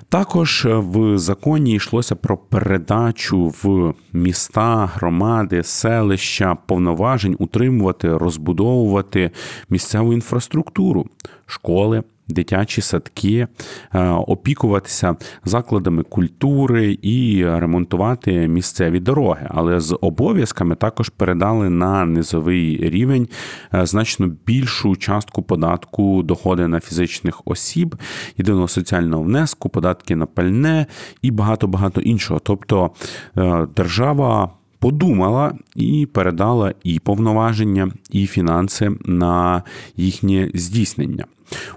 [0.09, 9.31] Також в законі йшлося про передачу в міста, громади, селища, повноважень утримувати, розбудовувати
[9.69, 11.05] місцеву інфраструктуру,
[11.45, 13.47] школи дитячі садки,
[13.93, 19.47] е, опікуватися закладами культури і ремонтувати місцеві дороги.
[19.49, 23.27] Але з обов'язками також передали на низовий рівень
[23.73, 27.95] е, значно більшу частку податку доходи на фізичних осіб,
[28.37, 30.85] єдиного соціального внеску, податки на пальне
[31.21, 32.39] і багато багато іншого.
[32.43, 32.91] Тобто
[33.37, 34.49] е, держава
[34.79, 39.63] подумала і передала і повноваження, і фінанси на
[39.97, 41.25] їхнє здійснення.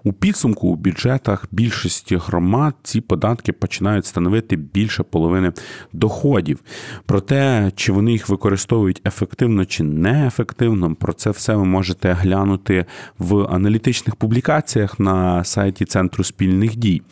[0.04, 5.52] У підсумку у бюджетах більшості громад ці податки починають становити більше половини
[5.92, 6.60] доходів.
[7.06, 12.86] Про те, чи вони їх використовують ефективно чи неефективно, про це все ви можете глянути
[13.18, 17.02] в аналітичних публікаціях на сайті Центру спільних дій.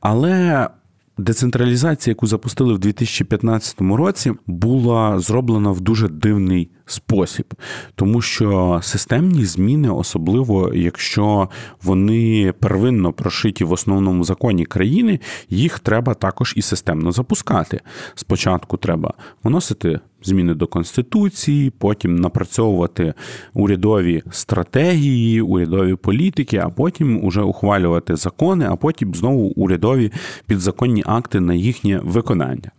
[0.00, 0.68] Але
[1.18, 7.54] Децентралізація, яку запустили в 2015 році, була зроблена в дуже дивний спосіб,
[7.94, 11.48] тому що системні зміни, особливо якщо
[11.82, 17.80] вони первинно прошиті в основному законі країни, їх треба також і системно запускати.
[18.14, 23.14] Спочатку треба виносити зміни до конституції, потім напрацьовувати
[23.54, 30.12] урядові стратегії, урядові політики, а потім уже ухвалювати закони, а потім знову урядові
[30.46, 32.70] підзаконні акти на їхнє виконання.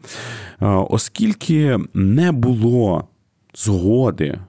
[0.61, 3.07] Е, оскільки не було
[3.53, 4.39] згоди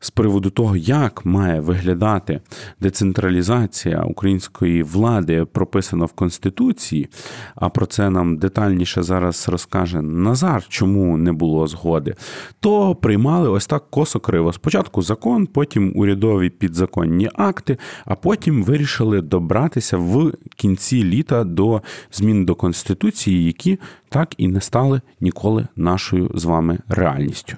[0.00, 2.40] з приводу того, як має виглядати
[2.80, 7.08] децентралізація української влади, прописана в Конституції.
[7.54, 12.14] А про це нам детальніше зараз розкаже Назар, чому не було згоди,
[12.60, 14.52] то приймали ось так косо-криво.
[14.52, 22.44] Спочатку закон, потім урядові підзаконні акти, а потім вирішили добратися в кінці літа до змін
[22.44, 27.56] до Конституції, які так і не стали ніколи нашою з вами реальністю.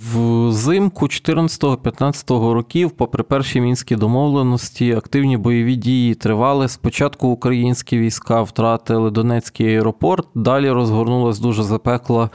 [0.00, 6.68] Взимку 14-15 років, попри перші мінські домовленості, активні бойові дії тривали.
[6.68, 10.26] Спочатку українські війська втратили Донецький аеропорт.
[10.34, 12.30] Далі розгорнулася дуже запекла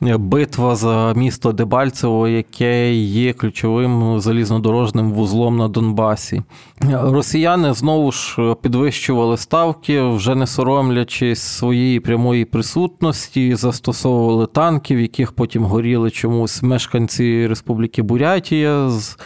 [0.00, 6.42] битва за місто Дебальцево, яке є ключовим залізнодорожним вузлом на Донбасі.
[6.90, 15.64] Росіяни знову ж підвищували ставки, вже не соромлячись своєї прямої присутності, застосовували танків, яких потім
[15.64, 19.18] горіли чомусь мешканці мешканці Республіки Бурятія з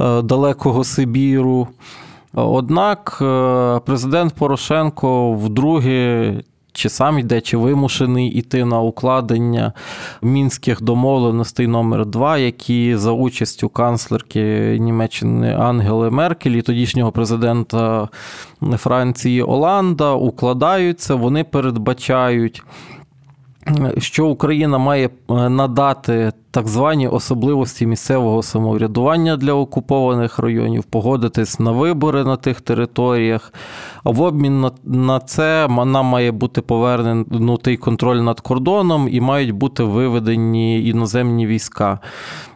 [0.00, 1.68] е, далекого Сибіру.
[2.32, 6.34] Однак е, президент Порошенко вдруге.
[6.76, 9.72] Чи сам йде, чи вимушений іти на укладення
[10.22, 18.08] мінських домовленостей номер 2 які за участю канцлерки Німеччини Ангели Меркель і тодішнього президента
[18.76, 22.62] Франції Оланда укладаються, вони передбачають,
[23.98, 31.70] що Україна має е, надати так звані особливості місцевого самоврядування для окупованих районів, погодитись на
[31.70, 33.52] вибори на тих територіях.
[34.04, 39.82] А в обмін на це нам має бути повернутий контроль над кордоном і мають бути
[39.82, 41.98] виведені іноземні війська.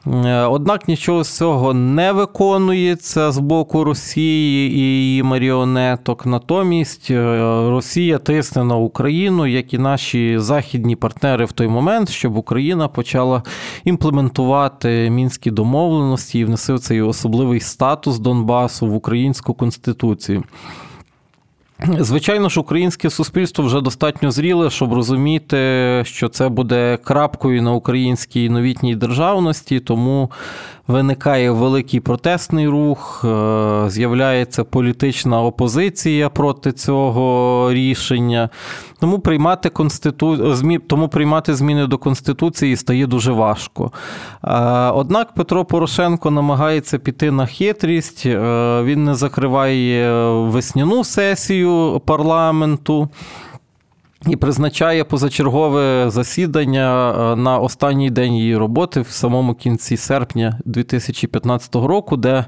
[0.06, 6.26] Е, однак нічого з цього не виконується з боку Росії і її маріонеток.
[6.26, 7.36] Натомість е,
[7.70, 13.42] Росія тисне на Україну, як і наші західні партнери в той момент, щоб Україна почала
[13.88, 20.44] імплементувати мінські домовленості і внесив цей особливий статус Донбасу в українську конституцію.
[21.98, 28.48] Звичайно ж, українське суспільство вже достатньо зріле, щоб розуміти, що це буде крапкою на українській
[28.48, 30.30] новітній державності, тому
[30.88, 38.48] виникає великий протестний рух, е, з'являється політична опозиція проти цього рішення.
[39.00, 40.54] Тому приймати конститу...
[40.86, 43.92] тому приймати зміни до Конституції стає дуже важко.
[44.44, 44.50] Е,
[44.90, 53.08] однак Петро Порошенко намагається піти на хитрість, е, він не закриває весняну сесію парламенту.
[54.26, 61.74] І призначає позачергове засідання е, на останній день її роботи в самому кінці серпня 2015
[61.74, 62.44] року, де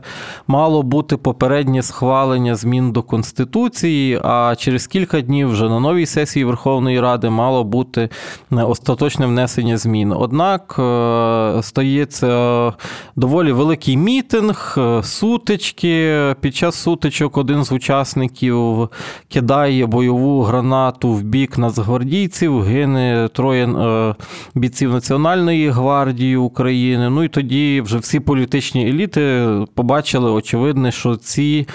[0.46, 4.20] мало бути попереднє схвалення змін до Конституції.
[4.22, 8.08] А через кілька днів вже на новій сесії Верховної Ради мало бути
[8.52, 10.12] е, остаточне внесення змін.
[10.16, 12.72] Однак е, стається
[13.16, 16.16] доволі великий мітинг, сутички.
[16.40, 18.88] Під час сутичок один з учасників
[19.28, 24.14] кидає бойову гранату в бік нацгвардійців, гине троє е,
[24.54, 27.10] бійців Національної гвардії України.
[27.10, 31.66] Ну і тоді вже всі політичні еліти побачили, очевидно, що ці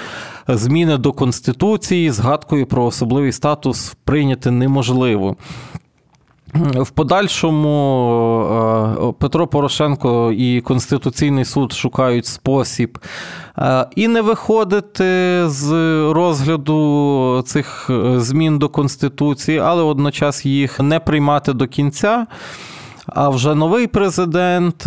[0.47, 5.35] зміни до Конституції згадкою про особливий статус прийняти неможливо.
[6.55, 7.67] В подальшому
[9.09, 12.97] е, Петро Порошенко і Конституційний суд шукають спосіб
[13.57, 15.71] е, і не виходити з
[16.11, 22.27] розгляду цих е, змін до Конституції, але водночас їх не приймати до кінця.
[23.07, 24.85] А вже новий президент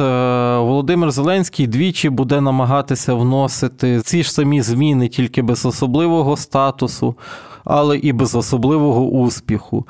[0.58, 7.14] Володимир Зеленський двічі буде намагатися вносити ці ж самі зміни тільки без особливого статусу
[7.68, 9.86] але і без особливого успіху.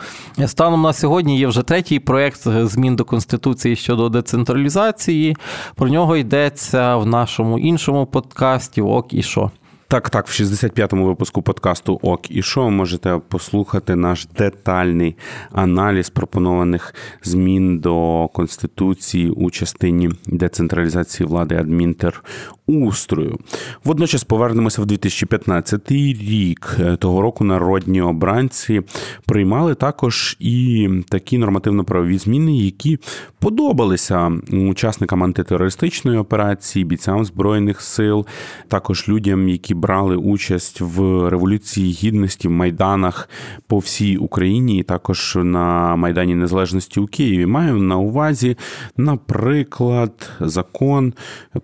[0.47, 5.37] Станом на сьогодні є вже третій проєкт змін до Конституції щодо децентралізації.
[5.75, 9.51] Про нього йдеться в нашому іншому подкасті Ок і що.
[9.91, 15.17] Так, так, в 65-му випуску подкасту Ок і що можете послухати наш детальний
[15.53, 23.39] аналіз пропонованих змін до конституції у частині децентралізації влади адмінтерустрою.
[23.85, 26.77] Водночас повернемося в 2015 рік.
[26.99, 28.83] Того року народні обранці
[29.27, 32.99] приймали також і такі нормативно-правові зміни, які
[33.39, 38.27] подобалися учасникам антитерористичної операції, бійцям збройних сил,
[38.69, 43.29] також людям, які брали участь в революції гідності в майданах
[43.67, 47.47] по всій Україні, і також на Майдані Незалежності у Києві.
[47.47, 48.57] Маю на увазі,
[48.97, 51.13] наприклад, закон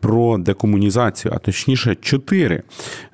[0.00, 2.62] про декомунізацію, а точніше, чотири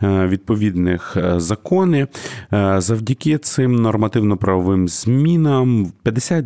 [0.03, 2.07] е, відповідних е, закони.
[2.53, 6.45] Е, завдяки цим нормативно-правовим змінам 50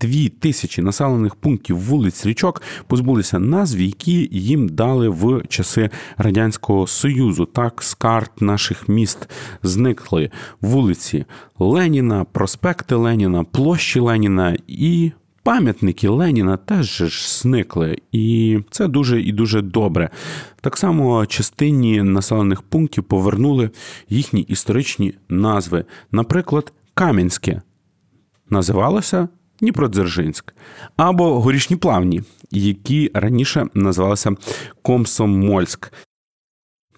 [0.00, 7.44] Дві тисячі населених пунктів вулиць річок позбулися назв, які їм дали в часи радянського союзу.
[7.44, 9.28] Так з карт наших міст
[9.62, 10.30] зникли
[10.60, 11.24] вулиці
[11.58, 15.12] Леніна, проспекти Леніна, площі Леніна і.
[15.42, 20.10] Пам'ятники Леніна теж ж зникли, і це дуже і дуже добре.
[20.60, 23.70] Так само частині населених пунктів повернули
[24.08, 25.84] їхні історичні назви.
[26.12, 27.62] Наприклад, Кам'янське
[28.50, 29.28] називалося
[29.60, 30.54] Дніпродзержинськ
[30.96, 34.32] або горішні плавні, які раніше називалися
[34.82, 35.92] Комсомольськ.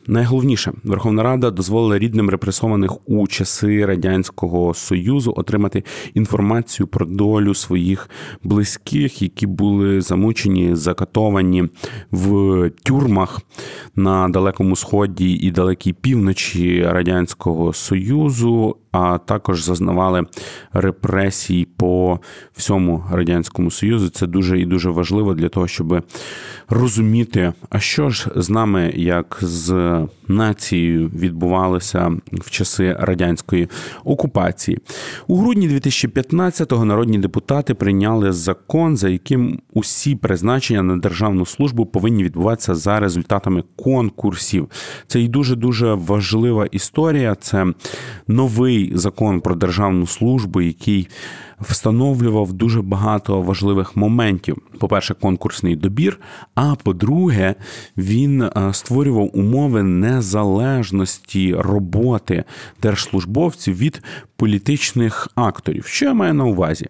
[0.07, 5.85] Найголовніше, Верховна Рада дозволила рідним репресованих у часи радянського союзу отримати
[6.15, 8.11] інформацію про долю своїх
[8.43, 11.69] близьких, які були замучені, закатовані
[12.11, 13.41] в тюрмах
[13.95, 20.27] на далекому сході і далекій півночі радянського союзу а також зазнавали
[20.73, 22.21] репресій по
[22.53, 24.09] всьому радянському союзу.
[24.09, 26.03] Це дуже і дуже важливо для того, щоб
[26.69, 29.99] розуміти, а що ж з нами, як з
[30.31, 33.69] нацією, відбувалося в часи радянської
[34.05, 34.79] окупації.
[35.27, 42.25] У грудні 2015-го народні депутати прийняли закон, за яким усі призначення на державну службу повинні
[42.25, 44.69] відбуватися за результатами конкурсів.
[45.07, 47.35] Це і дуже дуже важлива історія.
[47.35, 47.67] Це
[48.29, 51.09] новий закон про державну службу, який
[51.61, 54.57] встановлював дуже багато важливих моментів.
[54.79, 56.21] По-перше, конкурсний добір.
[56.55, 57.55] А по-друге,
[57.97, 62.45] він е, створював умови незалежності роботи
[62.83, 64.03] держслужбовців від
[64.37, 65.87] політичних акторів.
[65.87, 66.87] Що я маю на увазі?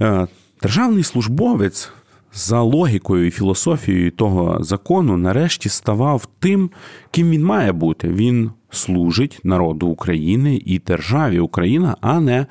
[0.00, 0.26] Е,
[0.62, 1.90] державний службовець.
[2.34, 6.70] За логікою і філософією того закону, нарешті ставав тим,
[7.10, 8.08] ким він має бути.
[8.08, 12.46] Він служить народу України і державі Україна, а не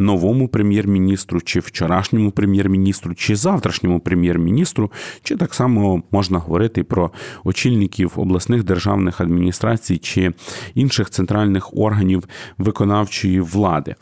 [0.00, 4.92] новому прем'єр-міністру, чи вчорашньому прем'єр-міністру, чи завтрашньому прем'єр-міністру,
[5.22, 7.10] чи так само можна говорити про
[7.44, 10.32] очільників обласних державних адміністрацій чи
[10.74, 12.24] інших центральних органів
[12.58, 13.94] виконавчої влади.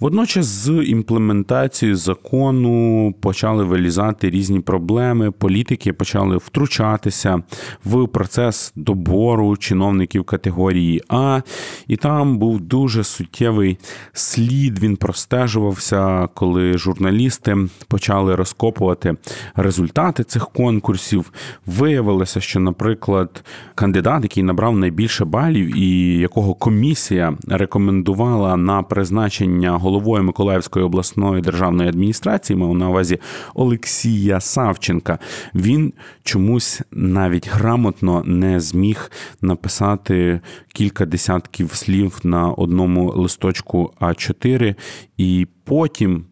[0.00, 5.30] Водночас з імплементацією закону почали вилізати різні проблеми.
[5.30, 7.42] Політики почали втручатися
[7.84, 11.40] в процес добору чиновників категорії А,
[11.86, 13.78] і там був дуже суттєвий
[14.12, 14.78] слід.
[14.78, 17.56] Він просте відстежувався, коли журналісти
[17.88, 19.16] почали розкопувати
[19.56, 21.32] результати цих конкурсів.
[21.66, 30.24] Виявилося, що, наприклад, кандидат, який набрав найбільше балів, і якого комісія рекомендувала на призначення головою
[30.24, 33.18] Миколаївської обласної державної адміністрації, мав на увазі
[33.54, 35.18] Олексія Савченка,
[35.54, 35.92] він
[36.22, 40.40] чомусь навіть грамотно не зміг написати
[40.74, 44.74] кілька десятків слів на одному листочку А4,
[45.16, 45.33] і
[45.64, 46.24] потім,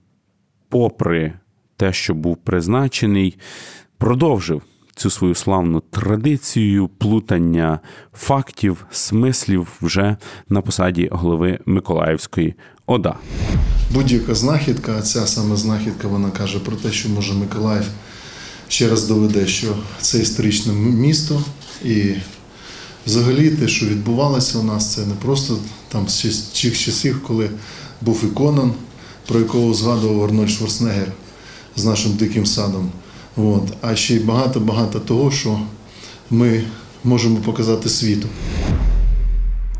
[0.68, 1.32] попри
[1.76, 3.38] те, що був призначений,
[3.98, 4.62] продовжив.
[4.94, 7.80] Цю свою славну традицію плутання
[8.14, 10.16] фактів, смислів вже
[10.48, 12.54] на посаді голови Миколаївської
[12.86, 13.14] ОДА.
[13.90, 17.86] Будь-яка знахідка, а ця саме знахідка, вона каже про те, що може Миколаїв
[18.68, 21.42] ще раз доведе, що це історичне місто,
[21.84, 22.14] і
[23.06, 27.50] взагалі те, що відбувалося у нас, це не просто там з тих часів, коли
[28.00, 28.72] був і Конан,
[29.32, 31.12] про якого згадував Арнольд Шварценеггер
[31.76, 32.90] з нашим диким садом.
[33.36, 33.62] От.
[33.80, 35.58] А ще й багато-багато того, що
[36.30, 36.64] ми
[37.04, 38.28] можемо показати світу.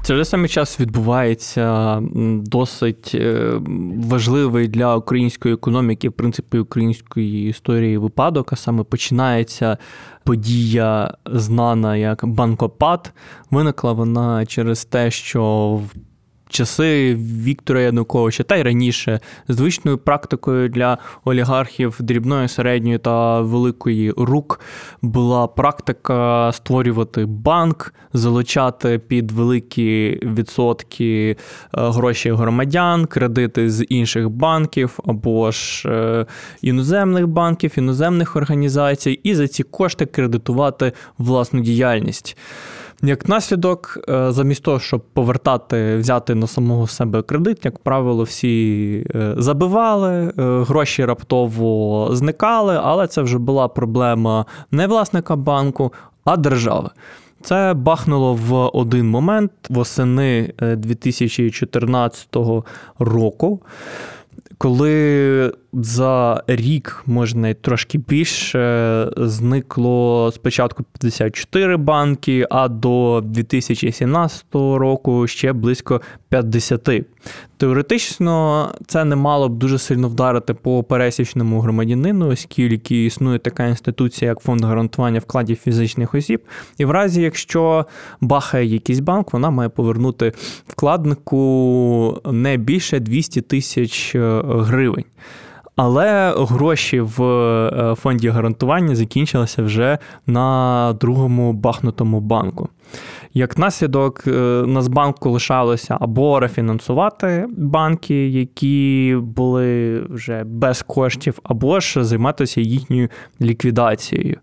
[0.03, 1.99] Це вже саме час відбувається
[2.43, 3.53] досить е,
[3.97, 8.53] важливий для української економіки, в принципі, української історії випадок.
[8.53, 9.79] А саме починається
[10.25, 13.13] подія, знана як банкопад.
[13.51, 15.45] Виникла вона через те, що
[15.75, 16.12] в
[16.53, 24.61] часи Віктора Януковича та й раніше звичною практикою для олігархів дрібної, середньої та великої рук
[25.03, 31.37] була практика створювати банк, залучати під великі відсотки е,
[31.73, 36.27] гроші громадян, кредити з інших банків або ж е,
[36.63, 42.37] іноземних банків, іноземних організацій, і за ці кошти кредитувати власну діяльність.
[43.05, 49.07] Як наслідок, е, замість того, щоб повертати, взяти на самого себе кредит, як правило, всі
[49.15, 55.93] е, забивали, е, гроші раптово зникали, але це вже була проблема не власника банку,
[56.25, 56.91] а держави.
[57.43, 62.37] Це бахнуло в один момент восени 2014
[62.99, 63.63] року
[64.59, 75.53] коли за рік, можна трошки більше, зникло спочатку 54 банки, а до 2017 року ще
[75.53, 76.91] близько 50.
[77.57, 84.31] Теоретично це не мало б дуже сильно вдарити по пересічному громадянину, оскільки існує така інституція,
[84.31, 86.43] як фонд гарантування вкладів фізичних осіб.
[86.79, 87.87] І в разі, якщо
[88.21, 90.33] бахає якийсь банк, вона має повернути
[90.67, 95.05] вкладнику не більше 200 тисяч е, гривень.
[95.77, 102.69] Але гроші в е, фонді гарантування закінчилися вже на другому бахнутому банку.
[103.35, 104.31] Як наслідок, е,
[104.67, 113.09] Нацбанку лишалося або рефінансувати банки, які були вже без коштів, або ж займатися їхньою
[113.41, 114.37] ліквідацією.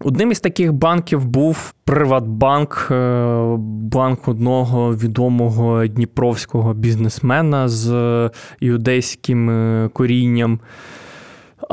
[0.00, 8.30] Одним із таких банків був Приватбанк, е, банк одного відомого дніпровського бізнесмена з
[8.60, 10.60] іудейським е, корінням.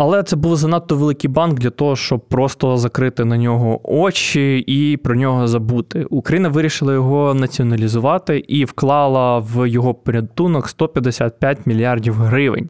[0.01, 4.97] Але це був занадто великий банк для того, щоб просто закрити на нього очі і
[4.97, 6.05] про нього забути.
[6.09, 12.69] Україна вирішила його націоналізувати і вклала в його порятунок 155 мільярдів гривень.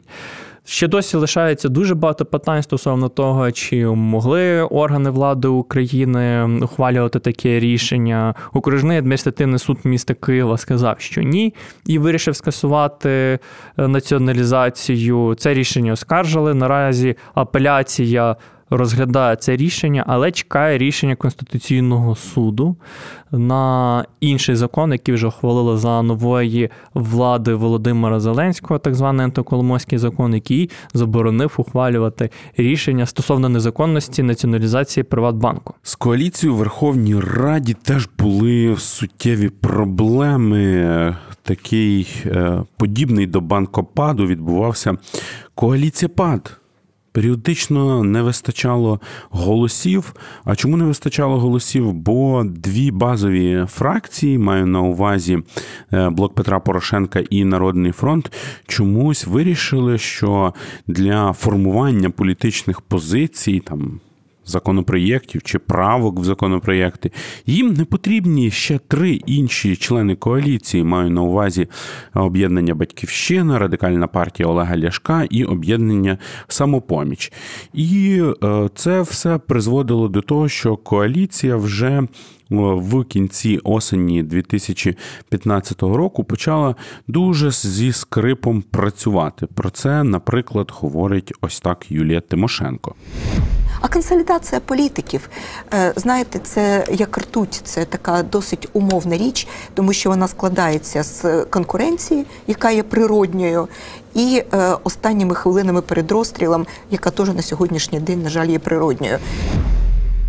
[0.70, 7.60] Ще досі лишається дуже багато питань стосовно того, чи могли органи влади України ухвалювати таке
[7.60, 8.34] рішення.
[8.52, 11.54] Окружний адміністративний суд міста Києва сказав, що ні,
[11.86, 13.38] і вирішив скасувати
[13.78, 15.34] е, націоналізацію.
[15.38, 16.54] Це рішення оскаржили.
[16.54, 18.36] Наразі апеляція
[18.70, 22.76] розглядає це рішення, але чекає рішення Конституційного суду
[23.32, 30.34] на інший закон, який вже ухвалили за нової влади Володимира Зеленського, так званий антиколомойський закон,
[30.34, 35.74] який заборонив ухвалювати рішення стосовно незаконності націоналізації Приватбанку.
[35.82, 41.16] З коаліцією Верховній Раді теж були суттєві проблеми.
[41.42, 44.94] Такий е, подібний до банкопаду відбувався
[45.54, 46.59] коаліція ПАД.
[47.12, 49.00] Періодично не вистачало
[49.30, 50.14] голосів.
[50.44, 51.92] А чому не вистачало голосів?
[51.92, 55.38] Бо дві базові фракції, маю на увазі
[55.92, 58.32] е, блок Петра Порошенка і Народний фронт,
[58.66, 60.54] чомусь вирішили, що
[60.86, 64.00] для формування політичних позицій там
[64.50, 67.10] законопроєктів чи правок в законопроєкти,
[67.46, 70.84] їм не потрібні ще три інші члени коаліції.
[70.84, 71.68] Маю на увазі
[72.14, 77.32] об'єднання Батьківщина, радикальна партія Олега Ляшка і об'єднання Самопоміч.
[77.72, 82.06] І е, це все призводило до того, що коаліція вже
[82.50, 86.74] в кінці осені 2015 року почала
[87.08, 89.46] дуже зі скрипом працювати.
[89.46, 92.94] Про це, наприклад, говорить ось так Юлія Тимошенко.
[93.80, 95.28] А консолідація політиків,
[95.74, 101.44] е, знаєте, це як ртуть, це така досить умовна річ, тому що вона складається з
[101.44, 103.68] конкуренції, яка є природньою,
[104.14, 109.18] і е, останніми хвилинами перед розстрілом, яка теж на сьогоднішній день, на жаль, є природньою.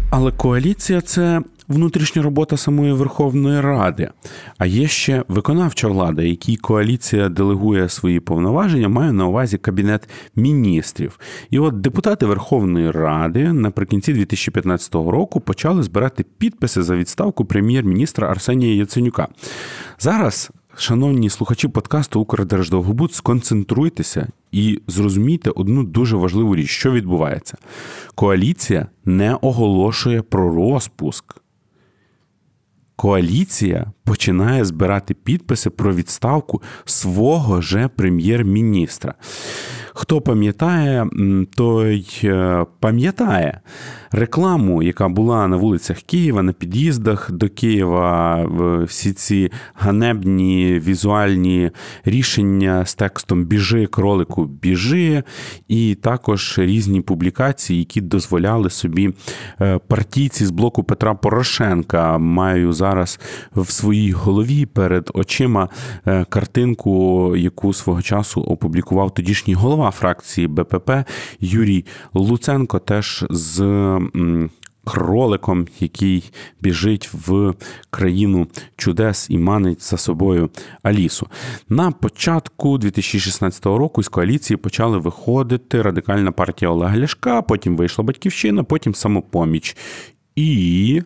[0.09, 1.41] Але коаліція це
[1.71, 4.09] внутрішня робота самої Верховної Ради.
[4.57, 11.19] А є ще виконавча влада, якій коаліція делегує свої повноваження, має на увазі кабінет міністрів.
[11.49, 18.75] І от депутати Верховної Ради наприкінці 2015 року почали збирати підписи за відставку прем'єр-міністра Арсенія
[18.75, 19.27] Яценюка.
[19.99, 27.57] Зараз Шановні слухачі подкасту Укрдерждовгобуд, сконцентруйтеся і зрозумійте одну дуже важливу річ, що відбувається.
[28.15, 31.35] Коаліція не оголошує про розпуск.
[33.01, 39.13] Коаліція починає збирати підписи про відставку свого же прем'єр-міністра.
[40.01, 41.07] Хто пам'ятає,
[41.55, 43.59] той е, пам'ятає
[44.11, 48.45] рекламу, яка була на вулицях Києва, на під'їздах до Києва,
[48.83, 51.71] всі ці ганебні візуальні
[52.05, 55.23] рішення з текстом Біжи, кролику, біжи,
[55.67, 59.13] і також різні публікації, які дозволяли собі
[59.61, 62.17] е, партійці з блоку Петра Порошенка.
[62.17, 63.19] Маю зараз
[63.55, 65.69] в своїй голові перед очима
[66.07, 70.91] е, картинку, яку свого часу опублікував тодішній голова фракції БПП
[71.39, 73.61] Юрій Луценко, теж з
[74.83, 76.31] кроликом, який
[76.61, 77.53] біжить в
[77.89, 80.49] країну чудес і манить за собою
[80.83, 81.27] Алісу.
[81.69, 88.63] На початку 2016 року з коаліції почали виходити радикальна партія Олега Ляшка, потім вийшла Батьківщина,
[88.63, 89.77] потім самопоміч.
[90.35, 91.03] І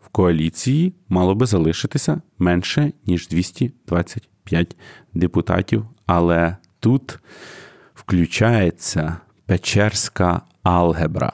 [0.00, 4.76] в коаліції мало би залишитися менше, ніж 225
[5.14, 5.86] депутатів.
[6.06, 7.18] Але тут
[8.12, 11.32] включається Печерська алгебра.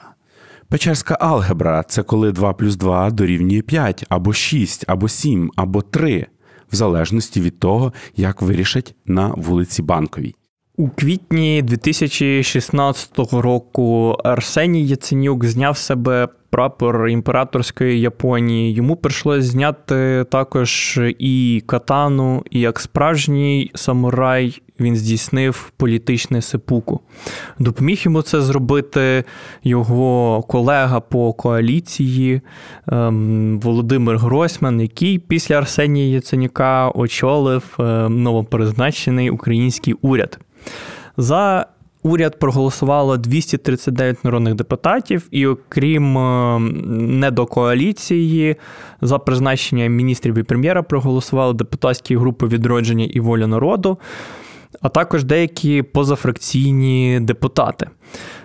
[0.69, 6.27] Печерська алгебра це коли 2 плюс 2 дорівнює 5, або 6, або 7, або 3,
[6.71, 10.35] в залежності від того, як вирішать на вулиці Банковій.
[10.77, 18.73] У квітні 2016 року Арсеній Яценюк зняв себе прапор імператорської Японії.
[18.73, 26.99] Йому прийшлось зняти також і катану, і як справжній самурай він здійснив політичне сепуку.
[27.59, 29.23] Допоміг йому це зробити
[29.63, 32.41] його колега по коаліції
[32.87, 40.39] ем, Володимир Гросьман, який після Арсенія Яценюка очолив ем, новопризначений український уряд.
[41.17, 41.65] За
[42.03, 46.59] уряд проголосувало 239 народних депутатів, і окрім е,
[46.89, 48.55] недокоаліції,
[49.01, 53.97] за призначення міністрів і прем'єра проголосували депутатські групи відродження і воля народу
[54.81, 57.87] а також деякі позафракційні депутати.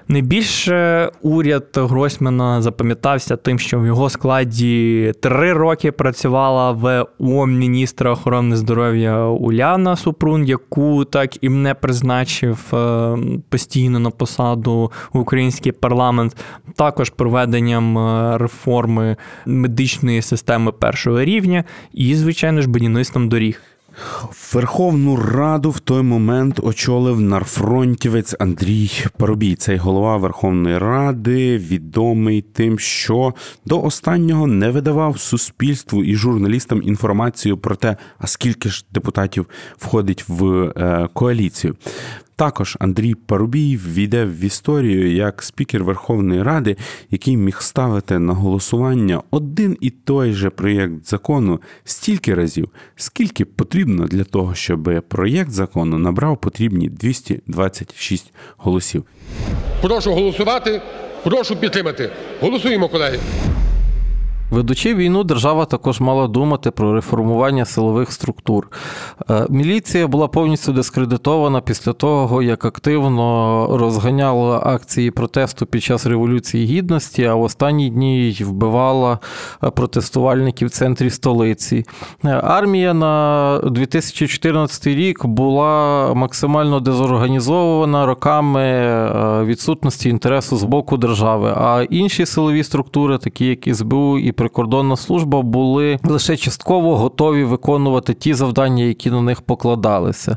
[0.08, 8.10] Найбільше уряд Гройсмана запам'ятався тим, що в його складі три роки працювала в ООН міністра
[8.10, 13.16] охорони здоров'я Уляна Супрун, яку так і не призначив е,
[13.48, 16.36] постійно на посаду в український парламент,
[16.76, 19.16] також проведенням е, реформи
[19.46, 23.60] медичної системи першого рівня і, звичайно ж, будівництвом доріг.
[24.52, 29.54] Верховну Раду в той момент очолив нарфронтівець Андрій Парубій.
[29.54, 33.34] Цей голова Верховної Ради відомий тим, що
[33.64, 39.46] до останнього не видавав суспільству і журналістам інформацію про те, а скільки ж депутатів
[39.78, 41.74] входить в е, коаліцію.
[42.36, 46.76] Також Андрій Парубій ввійде в історію як спікер Верховної Ради,
[47.10, 54.06] який міг ставити на голосування один і той же проєкт закону стільки разів, скільки потрібно
[54.06, 59.04] для того, щоб проєкт закону набрав потрібні 226 голосів.
[59.82, 60.82] Прошу голосувати,
[61.24, 62.10] прошу підтримати.
[62.40, 63.18] Голосуємо, колеги.
[64.54, 68.68] Ведучи війну, держава також мала думати про реформування силових структур.
[69.30, 76.66] Е, міліція була повністю дискредитована після того, як активно розганяла акції протесту під час Революції
[76.66, 79.18] Гідності, а в останні дні вбивала
[79.74, 81.84] протестувальників в центрі столиці.
[82.24, 91.54] Е, армія на 2014 рік була максимально дезорганізована роками е, відсутності інтересу з боку держави.
[91.56, 98.14] А інші силові структури, такі як СБУ і прикордонна служба, були лише частково готові виконувати
[98.14, 100.36] ті завдання, які на них покладалися.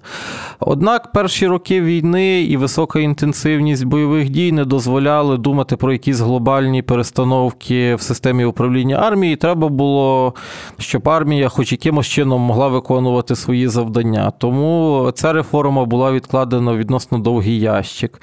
[0.60, 6.82] Однак перші роки війни і висока інтенсивність бойових дій не дозволяли думати про якісь глобальні
[6.82, 9.36] перестановки в системі управління армії.
[9.36, 10.34] Треба було,
[10.78, 14.32] щоб армія, хоч якимось чином, могла виконувати свої завдання.
[14.32, 18.22] Тому ця реформа була відкладена відносно довгий ящик.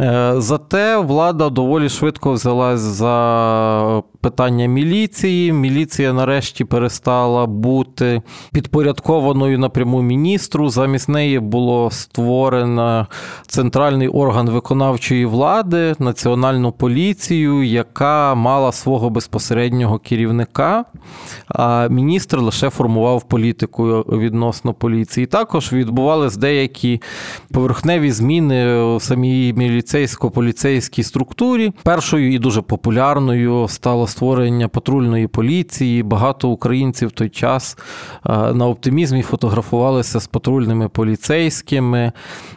[0.00, 5.52] Е, зате влада доволі швидко взялась за питання міліції.
[5.52, 8.22] Міліція нарешті перестала бути
[8.52, 10.68] підпорядкованою напряму міністру.
[10.68, 13.06] Замість неї було створено
[13.46, 20.84] центральний орган виконавчої влади, національну поліцію, яка мала свого безпосереднього керівника.
[21.48, 25.26] А міністр лише формував політику відносно поліції.
[25.26, 27.02] Також відбувались деякі
[27.52, 29.52] поверхневі зміни в самій
[29.82, 31.72] міліцейсько-поліцейській структурі.
[31.82, 36.02] Першою і дуже популярною стало створення патрульної поліції.
[36.02, 37.78] Багато українців в той час
[38.26, 42.12] е, на оптимізмі фотографувалися з патрульними поліцейськими.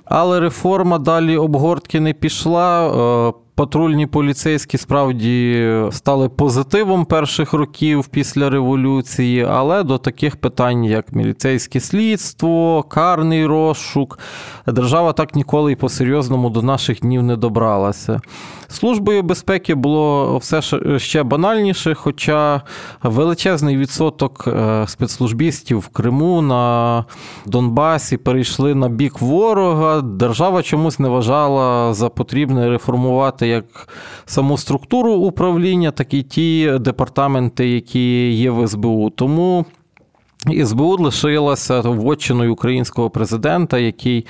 [0.06, 3.34] Але реформа далі обгортки не пішла.
[3.56, 11.80] Патрульні поліцейські справді стали позитивом перших років після революції, але до таких питань, як міліцейське
[11.80, 14.20] слідство, карний розшук,
[14.68, 18.22] держава так ніколи і по-серйозному до наших днів не добралася.
[18.68, 20.62] Службою безпеки було все
[21.00, 22.62] ще банальніше, хоча
[23.04, 27.06] величезний відсоток е, спецслужбістів в Криму на
[27.46, 30.02] Донбасі перейшли на бік ворога.
[30.02, 33.90] Держава чомусь не вважала за потрібне реформувати як
[34.26, 39.10] саму структуру управління, так і ті департаменти, які є в СБУ.
[39.10, 39.66] Тому.
[40.66, 44.26] СБУ лишилася вотчиною українського президента, який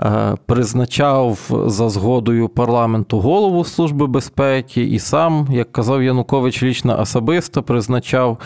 [0.00, 7.62] е, призначав за згодою парламенту голову Служби безпеки, і сам, як казав Янукович, лічно особисто
[7.62, 8.38] призначав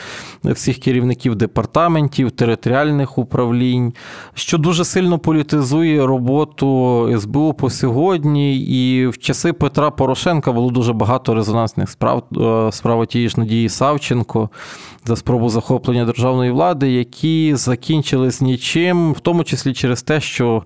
[0.44, 3.92] всіх керівників департаментів, територіальних управлінь,
[4.34, 8.56] що дуже сильно політизує роботу СБУ по сьогодні.
[8.56, 13.68] І в часи Петра Порошенка було дуже багато резонансних справ е, справа тієї ж Надії
[13.68, 14.50] Савченко
[15.04, 16.92] за спробу захоплення державної влади,
[17.54, 20.62] закінчились нічим, в тому числі через те, що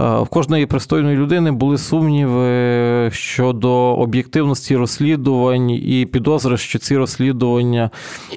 [0.00, 7.90] е, в кожної пристойної людини були сумніви щодо об'єктивності розслідувань і підозри, що ці розслідування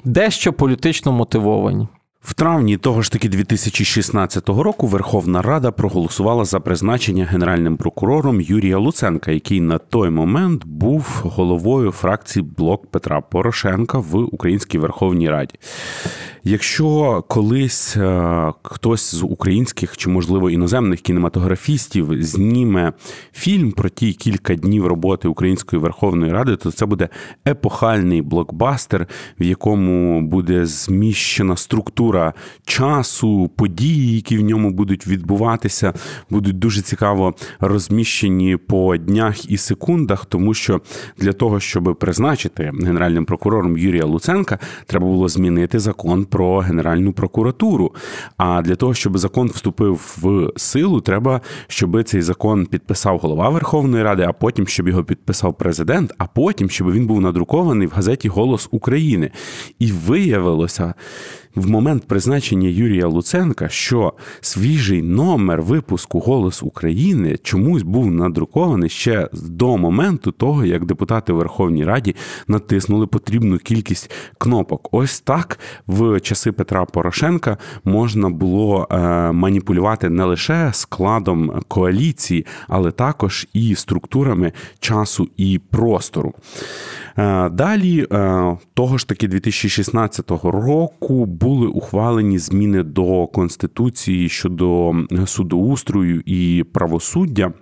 [0.04, 1.88] дещо політично мотивовані.
[2.28, 8.78] В травні того ж таки 2016 року Верховна Рада проголосувала за призначення генеральним прокурором Юрія
[8.78, 15.54] Луценка, який на той момент був головою фракції Блок Петра Порошенка в Українській Верховній Раді.
[16.44, 22.92] Якщо колись е, хтось з українських чи, можливо, іноземних кінематографістів зніме
[23.32, 27.08] фільм про ті кілька днів роботи Української Верховної Ради, то це буде
[27.48, 29.06] епохальний блокбастер,
[29.40, 32.17] в якому буде зміщена структура
[32.64, 35.92] часу, події, які в ньому будуть відбуватися,
[36.30, 40.80] будуть дуже цікаво розміщені по днях і секундах, тому що
[41.18, 47.94] для того, щоб призначити генеральним прокурором Юрія Луценка, треба було змінити закон про Генеральну прокуратуру.
[48.36, 54.02] А для того, щоб закон вступив в силу, треба, щоб цей закон підписав голова Верховної
[54.02, 58.28] Ради, а потім щоб його підписав президент, а потім щоб він був надрукований в газеті
[58.28, 59.30] Голос України.
[59.78, 60.94] І виявилося
[61.58, 69.28] в момент призначення Юрія Луценка, що свіжий номер випуску Голос України чомусь був надрукований ще
[69.32, 72.16] до моменту того, як депутати Верховній Раді
[72.48, 74.88] натиснули потрібну кількість кнопок.
[74.92, 78.96] Ось так в часи Петра Порошенка можна було е,
[79.32, 86.34] маніпулювати не лише складом коаліції, але також і структурами часу і простору.
[87.18, 94.94] Е, далі, е, того ж таки 2016 року були ухвалені зміни до Конституції щодо
[95.26, 97.52] судоустрою і правосуддя.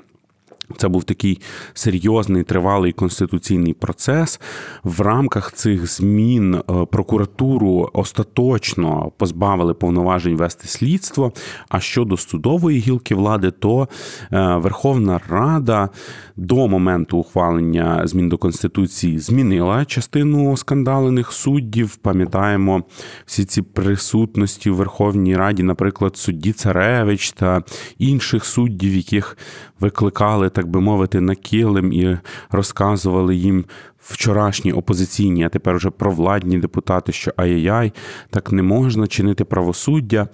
[0.77, 1.41] Це був такий
[1.75, 4.41] серйозний тривалий конституційний процес.
[4.85, 11.33] В рамках цих змін е, прокуратуру остаточно позбавили повноважень вести слідство.
[11.69, 13.89] А щодо судової гілки влади, то
[14.33, 15.89] е, Верховна Рада
[16.37, 21.97] до моменту ухвалення змін до конституції змінила частину скандалених суддів.
[21.97, 22.83] Пам'ятаємо
[23.27, 27.63] всі ці присутності в Верховній Раді, наприклад, судді Царевич та
[27.99, 29.39] інших суддів, яких
[29.81, 32.19] викликали так би мовити, на килим і
[32.51, 33.65] розказували їм
[34.09, 37.93] вчорашні опозиційні, а тепер вже провладні депутати, що ай-яй-яй,
[38.31, 40.29] так не можна чинити правосуддя.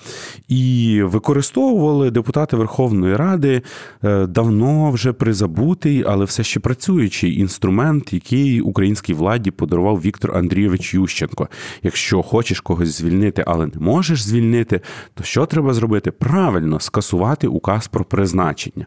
[0.49, 3.62] І використовували депутати Верховної Ради
[4.05, 10.95] е, давно вже призабутий, але все ще працюючий інструмент, який українській владі подарував Віктор Андрійович
[10.95, 11.49] Ющенко.
[11.83, 14.81] Якщо хочеш когось звільнити, але не можеш звільнити,
[15.14, 16.11] то що треба зробити?
[16.11, 18.87] Правильно скасувати указ про призначення.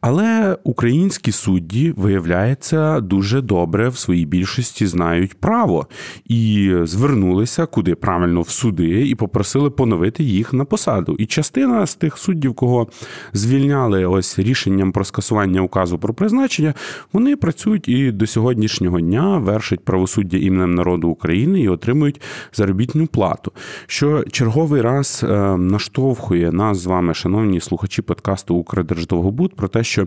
[0.00, 5.86] Але українські судді, виявляється, дуже добре в своїй більшості знають право
[6.24, 11.16] і звернулися куди правильно в суди і попросили поновити їх на посаду.
[11.18, 12.88] І частина з тих суддів, кого
[13.32, 16.74] звільняли ось рішенням про скасування указу про призначення,
[17.12, 22.20] вони працюють і до сьогоднішнього дня вершать правосуддя іменем народу України і отримують
[22.52, 23.52] заробітну плату.
[23.86, 30.06] Що черговий раз е, наштовхує нас з вами, шановні слухачі подкасту Укрдерждовгобуд, про те, що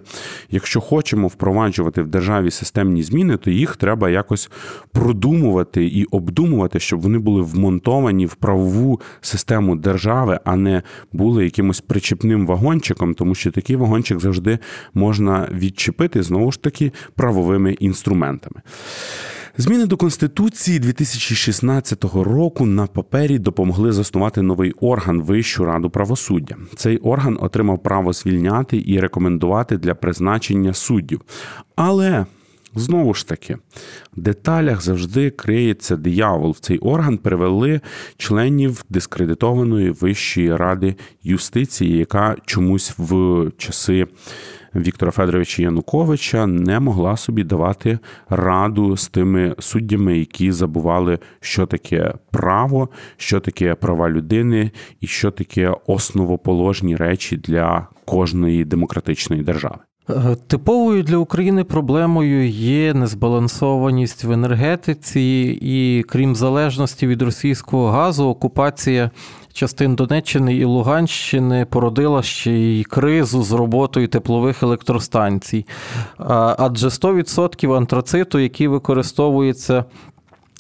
[0.52, 4.50] якщо хочемо впроваджувати в державі системні зміни, то їх треба якось
[4.92, 10.82] продумувати і обдумувати, щоб вони були вмонтовані в правову систему держави, а не
[11.14, 14.60] були якимось причепним вагончиком, тому що такий вагончик завжди
[14.94, 18.62] можна відчепити знову ж таки правовими інструментами.
[19.58, 26.56] Зміни до конституції 2016 року на папері допомогли заснувати новий орган Вищу раду правосуддя.
[26.76, 31.22] Цей орган отримав право звільняти і рекомендувати для призначення суддів.
[31.76, 32.26] Але
[32.76, 33.58] Знову ж таки,
[34.18, 36.52] в деталях завжди криється диявол.
[36.52, 37.82] В цей орган привели
[38.18, 44.08] членів дискредитованої Вищої ради юстиції, яка чомусь в часи
[44.76, 48.00] Віктора Федоровича Януковича не могла собі давати
[48.30, 54.72] раду з тими суддями, які забували, що таке право, що таке права людини
[55.02, 59.80] і що таке основоположні речі для кожної демократичної держави.
[60.10, 68.26] Е, типовою для України проблемою є незбалансованість в енергетиці, і крім залежності від російського газу,
[68.26, 69.12] окупація
[69.54, 75.66] частин Донеччини і Луганщини породила ще й кризу з роботою теплових електростанцій.
[76.58, 79.86] Адже 100% антрациту, який використовується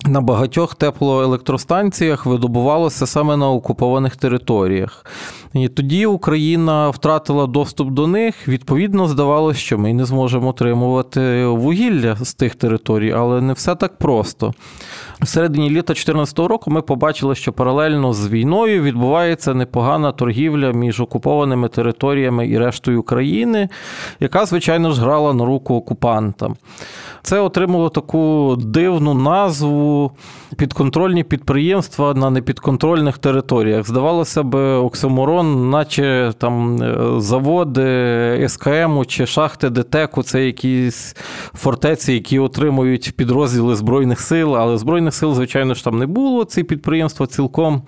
[0.08, 5.06] на багатьох теплоелектростанціях видобувалося саме на окупованих територіях.
[5.54, 8.48] І тоді Україна втратила доступ до них.
[8.48, 13.98] Відповідно, здавалося, що ми не зможемо отримувати вугілля з тих територій, але не все так
[13.98, 14.54] просто.
[15.26, 21.02] В середині літа 2014 року ми побачили, що паралельно з війною відбувається непогана торгівля між
[21.02, 23.70] окупованими територіями і рештою країни,
[24.20, 26.56] яка, звичайно ж, грала на руку окупантам.
[27.26, 30.12] Це отримало таку дивну назву
[30.58, 33.88] підконтрольні підприємства на непідконтрольних територіях.
[33.88, 41.16] Здавалося б, Оксиморон, наче там е, заводи СКМ чи шахти ДТЕКу, це якісь
[41.54, 46.46] фортеці, які отримують підрозділи Збройних сил, але Збройних сил, звичайно ж, там не було.
[46.46, 47.82] Ці підприємства цілком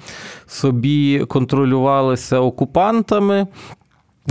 [0.47, 3.47] собі контролювалися окупантами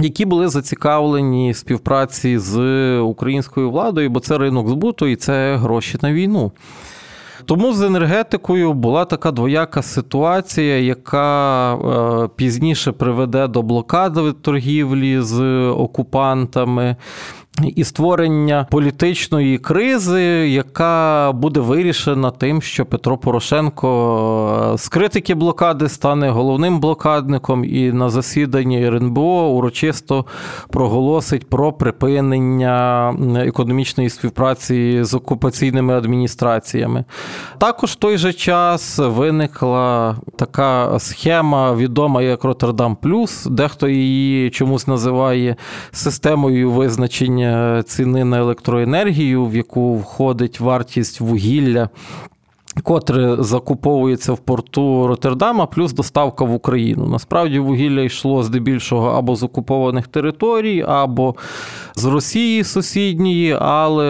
[0.03, 2.59] які були зацікавлені в співпраці з
[2.99, 6.53] українською владою, бо це ринок збуту і це гроші на війну.
[7.44, 15.40] Тому з енергетикою була така двояка ситуація, яка е, пізніше приведе до блокади торгівлі з
[15.68, 16.97] окупантами
[17.64, 26.30] і створення політичної кризи, яка буде вирішена тим, що Петро Порошенко з критики блокади стане
[26.30, 30.24] головним блокадником, і на засіданні РНБО урочисто
[30.70, 37.04] проголосить про припинення економічної співпраці з окупаційними адміністраціями.
[37.59, 44.86] Також в той же час виникла така схема, відома як Роттердам Плюс, дехто її чомусь
[44.86, 45.57] називає
[45.92, 47.45] системою визначення
[47.86, 51.88] ціни на електроенергію, в яку входить вартість вугілля.
[52.83, 57.07] Котре закуповується в порту Роттердама, плюс доставка в Україну.
[57.07, 61.35] Насправді вугілля йшло здебільшого або з окупованих територій, або
[61.95, 64.05] з Росії сусідньої, але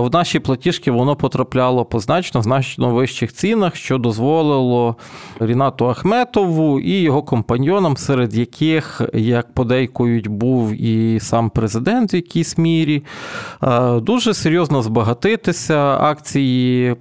[0.00, 4.96] в наші платіжки воно потрапляло по значно значно вищих цінах, що дозволило
[5.40, 12.58] Рінату Ахметову і його компаньйонам, серед яких, як подейкують, був і сам президент в якійсь
[12.58, 13.02] мірі,
[13.62, 15.96] е, дуже серйозно збагатитися.
[16.00, 16.96] Акції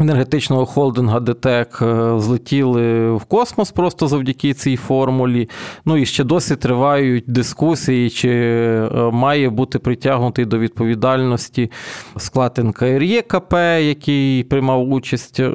[0.00, 5.48] енергетичного холдинга ДТЕК е, злетіли в космос просто завдяки цій формулі.
[5.84, 11.70] Ну і ще досі тривають дискусії, чи е, має бути притягнутий до відповідальності
[12.16, 15.48] склад НКРЄКП, який приймав участь е,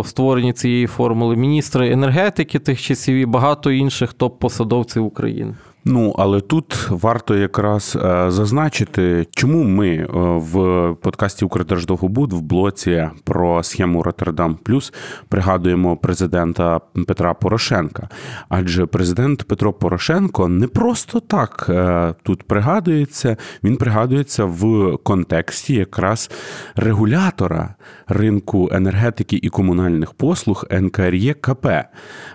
[0.00, 5.54] в створенні цієї формули, міністри енергетики тих часів і багато інших топ-посадовців України.
[5.84, 10.52] Ну, але тут варто якраз е, зазначити, чому ми е, в
[10.94, 14.92] подкасті Укрдерждовгобуд в блоці про схему Роттердам Плюс
[15.28, 18.08] пригадуємо президента Петра Порошенка.
[18.48, 26.30] Адже президент Петро Порошенко не просто так е, тут пригадується, він пригадується в контексті якраз
[26.76, 27.74] регулятора
[28.08, 31.66] ринку енергетики і комунальних послуг НКРЄКП.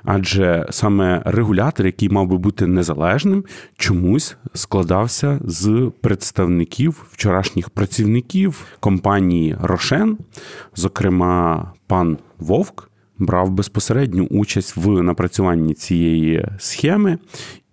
[0.04, 3.46] Адже саме регулятор, який мав би бути незалежним ним
[3.78, 10.18] чомусь складався з представників вчорашніх працівників компанії Рошен,
[10.76, 17.18] зокрема, пан Вовк брав безпосередню участь в напрацюванні цієї схеми,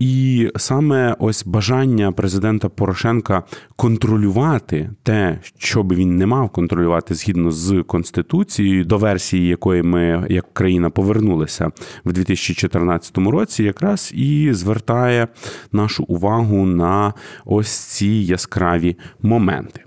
[0.05, 3.43] і саме ось бажання президента Порошенка
[3.77, 10.27] контролювати те, що би він не мав контролювати згідно з конституцією, до версії якої ми
[10.31, 11.71] як країна повернулися
[12.05, 15.29] в 2014 році, якраз і звертає
[15.73, 19.81] нашу увагу на ось ці яскраві моменти.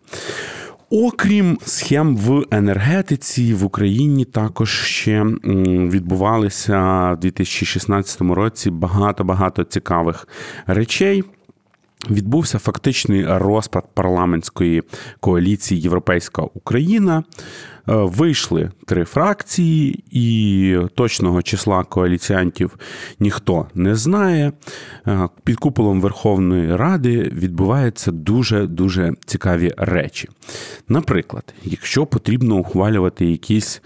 [0.89, 5.23] Окрім схем в енергетиці в Україні також ще
[5.89, 10.27] відбувалися в 2016 році багато багато цікавих
[10.67, 11.23] речей.
[12.09, 14.83] Відбувся фактичний розпад парламентської
[15.19, 17.23] коаліції Європейська Україна.
[17.89, 22.77] Е, вийшли три фракції, і точного числа коаліціантів
[23.19, 24.51] ніхто не знає.
[25.07, 30.29] Е, під куполом Верховної Ради відбуваються дуже дуже цікаві речі.
[30.89, 33.81] Наприклад, якщо потрібно ухвалювати якісь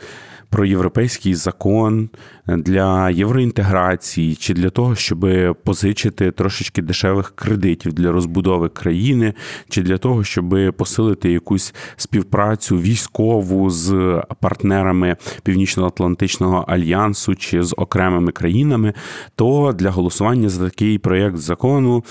[0.52, 2.10] про європейський закон
[2.48, 5.26] для євроінтеграції чи для того, щоб
[5.64, 9.34] позичити трошечки дешевих кредитів для розбудови країни,
[9.70, 18.32] чи для того, щоб посилити якусь співпрацю військову з партнерами Північно-Атлантичного альянсу чи з окремими
[18.32, 18.94] країнами,
[19.36, 22.04] то для голосування за такий проєкт закону.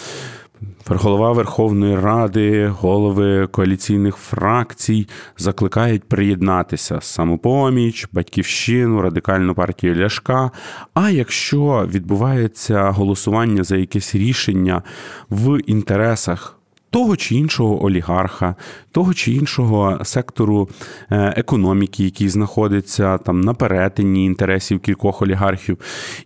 [0.86, 5.08] Голова Верховної Ради, голови коаліційних фракцій
[5.38, 10.50] закликають приєднатися самопоміч, батьківщину, радикальну партію Ляшка.
[10.94, 14.82] А якщо відбувається голосування за якесь рішення
[15.30, 16.59] в інтересах
[16.90, 18.54] того чи іншого олігарха,
[18.92, 20.68] того чи іншого сектору
[21.10, 25.78] е, економіки, який знаходиться там на перетині інтересів кількох олігархів,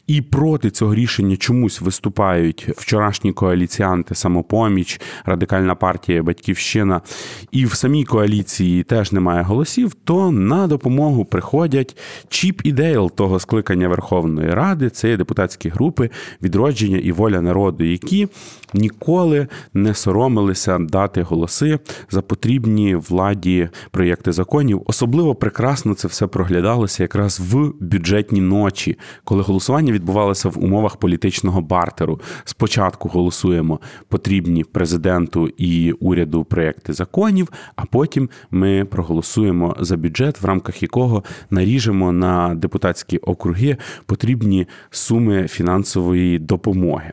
[0.07, 7.01] і проти цього рішення чомусь виступають вчорашні коаліціанти, самопоміч, радикальна партія, батьківщина,
[7.53, 11.97] і в самій коаліції теж немає голосів, то на допомогу приходять
[12.29, 16.11] Чіп і Дейл того скликання Верховної Ради, це депутатські групи
[16.43, 18.29] відродження і воля народу, які
[18.75, 19.95] ніколи не
[20.55, 21.79] соромилися дати голоси
[22.11, 24.83] за потрібні владі проєкти законів.
[24.87, 31.61] Особливо прекрасно це все проглядалося якраз в бюджетні ночі, коли голосування відбувалося в умовах політичного
[31.61, 32.21] бартеру.
[32.45, 40.47] Спочатку голосуємо потрібні президенту і уряду проєкти законів, а потім ми проголосуємо за бюджет, в
[40.47, 43.77] рамках якого наріжемо на депутатські округи
[44.07, 47.13] потрібні суми фінансової допомоги.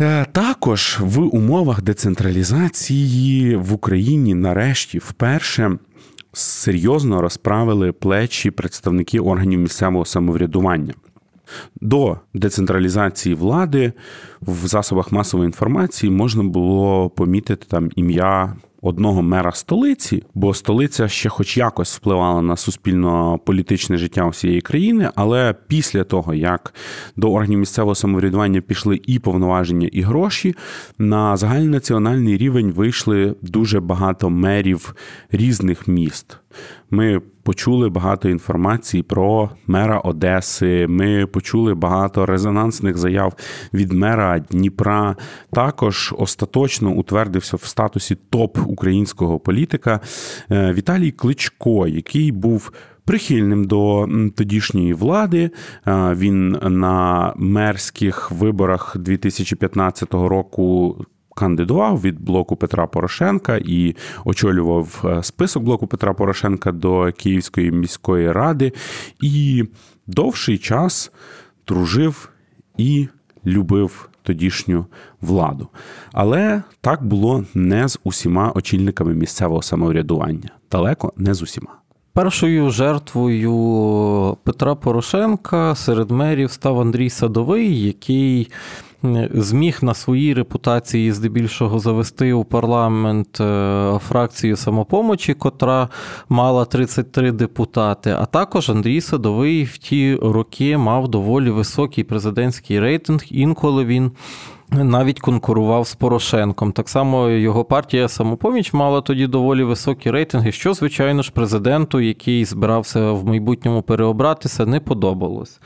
[0.00, 5.78] Е, також в умовах децентралізації в Україні нарешті вперше
[6.32, 10.94] серйозно розправили плечі представники органів місцевого самоврядування.
[11.80, 13.92] До децентралізації влади
[14.40, 21.28] в засобах масової інформації можна було помітити там ім'я одного мера столиці, бо столиця ще,
[21.28, 25.10] хоч якось, впливала на суспільно-політичне життя всієї країни.
[25.14, 26.74] Але після того, як
[27.16, 30.54] до органів місцевого самоврядування пішли і повноваження, і гроші,
[30.98, 34.94] на загальнонаціональний рівень вийшли дуже багато мерів
[35.30, 36.36] різних міст.
[36.90, 40.86] Ми почули багато інформації про мера Одеси.
[40.86, 43.34] Ми почули багато резонансних заяв
[43.74, 45.16] від мера Дніпра.
[45.52, 50.00] Також остаточно утвердився в статусі топ українського політика
[50.50, 52.72] е, Віталій Кличко, який був
[53.04, 55.50] прихильним до тодішньої влади.
[55.86, 60.96] Він на мерських виборах 2015 року.
[61.40, 68.32] Кандидував від блоку Петра Порошенка і очолював е, список блоку Петра Порошенка до Київської міської
[68.32, 68.72] ради,
[69.20, 69.64] і
[70.06, 71.12] довший час
[71.68, 72.28] дружив
[72.76, 73.08] і
[73.46, 74.86] любив тодішню
[75.20, 75.68] владу.
[76.12, 81.76] Але так було не з усіма очільниками місцевого самоврядування, далеко не з усіма.
[82.12, 88.50] Першою жертвою Петра Порошенка серед мерів став Андрій Садовий, який
[89.34, 95.88] зміг на своїй репутації здебільшого завести у парламент е, фракцію самопомочі, котра
[96.28, 98.16] мала 33 депутати.
[98.18, 103.20] А також Андрій Садовий в ті роки мав доволі високий президентський рейтинг.
[103.30, 104.12] Інколи він.
[104.72, 106.72] Навіть конкурував з Порошенком.
[106.72, 112.44] Так само його партія самопоміч мала тоді доволі високі рейтинги, що, звичайно ж, президенту, який
[112.44, 115.60] збирався в майбутньому переобратися, не подобалось.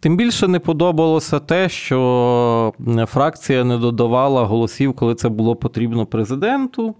[0.00, 2.72] Тим більше не подобалося те, що
[3.06, 6.94] фракція не додавала голосів, коли це було потрібно президенту.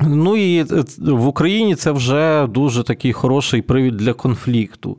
[0.00, 0.62] Ну і
[0.98, 4.96] в Україні це вже дуже такий хороший привід для конфлікту.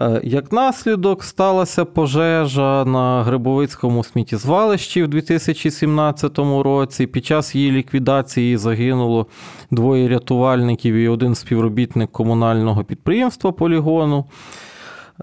[0.00, 7.06] Е, як наслідок сталася пожежа на Грибовицькому сміттєзвалищі в 2017 році.
[7.06, 9.26] Під час її ліквідації загинуло
[9.70, 14.24] двоє рятувальників і один співробітник комунального підприємства полігону.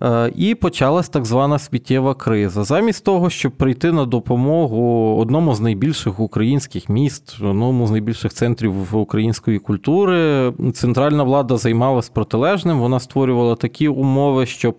[0.02, 2.64] Е, і почалась так звана сміттєва криза.
[2.64, 8.96] Замість того, щоб прийти на допомогу одному з найбільших українських міст, одному з найбільших центрів
[8.96, 12.80] української культури, центральна влада займалась протилежним.
[12.80, 14.78] Вона створювала такі умови, щоб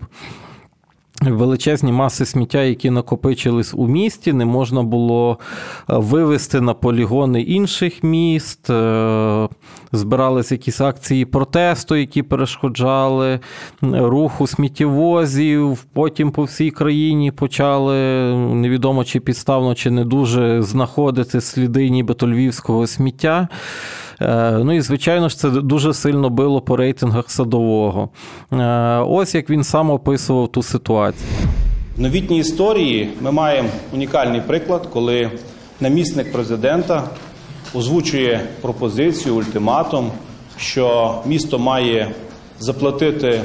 [1.22, 5.38] Величезні маси сміття, які накопичились у місті, не можна було
[5.90, 9.48] е, вивезти на полігони інших міст, е,
[9.92, 13.40] збирались якісь акції протесту, які перешкоджали
[13.82, 15.84] руху сміттєвозів.
[15.92, 17.96] Потім по всій країні почали
[18.36, 23.48] невідомо чи підставно, чи не дуже знаходити сліди нібито львівського сміття.
[24.20, 28.08] Е, ну і звичайно ж, це дуже сильно било по рейтингах садового.
[28.52, 31.28] Е, ось як він сам описував ту ситуацію.
[31.96, 35.30] В новітній історії ми маємо унікальний приклад, коли
[35.80, 37.02] намісник президента
[37.74, 40.10] озвучує пропозицію, ультиматум,
[40.58, 42.10] що місто має
[42.58, 43.40] заплатити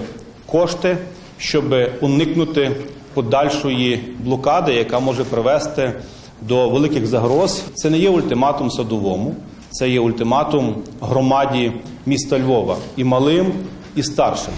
[0.45, 0.97] кошти,
[1.37, 2.71] щоб уникнути
[3.13, 5.93] подальшої блокади, яка може привести
[6.41, 7.63] до великих загроз.
[7.75, 9.35] Це не є ультиматум садовому.
[9.71, 11.71] Це є ультиматум громаді
[12.05, 13.53] міста Львова і малим,
[13.95, 14.53] і старшим.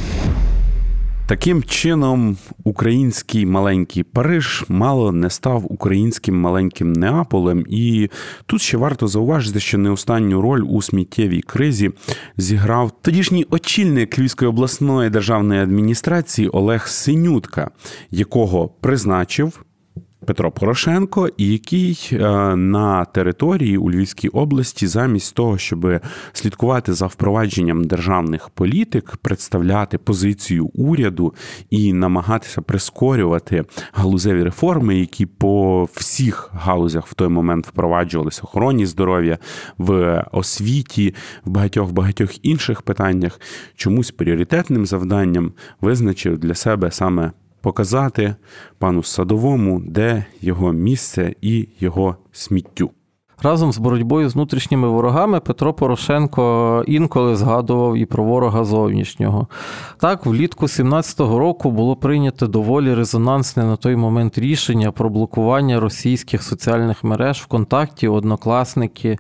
[1.28, 8.10] Таким чином, український маленький Париж мало не став українським маленьким Неаполем, і
[8.46, 11.92] тут ще варто зауважити, що не останню роль у сміттєвій кризі
[12.38, 17.72] зіграв тодішній очільник Львівської обласної державної адміністрації Олег Синютка,
[18.12, 19.64] якого призначив
[20.24, 22.18] Петро Порошенко, який е,
[22.56, 26.00] на території у Львівській області, замість того, щоб
[26.34, 31.34] слідкувати за впровадженням державних політик, представляти позицію уряду
[31.70, 33.64] і намагатися прискорювати
[33.94, 39.38] галузеві реформи, які по всіх галузях в той момент впроваджувалися охороні здоров'я
[39.78, 41.16] в освіті,
[41.46, 43.40] в багатьох багатьох інших питаннях,
[43.76, 45.52] чомусь пріоритетним завданням
[45.82, 47.32] визначив для себе саме
[47.64, 48.36] показати
[48.78, 52.92] пану садовому, де його місце і його сміттю.
[53.42, 59.48] Разом з боротьбою з внутрішніми ворогами Петро Порошенко інколи згадував і про ворога зовнішнього.
[60.00, 66.44] Так, влітку 17-го року було прийнято доволі резонансне на той момент рішення про блокування російських
[66.44, 69.18] соціальних мереж ВКонтакті, однокласники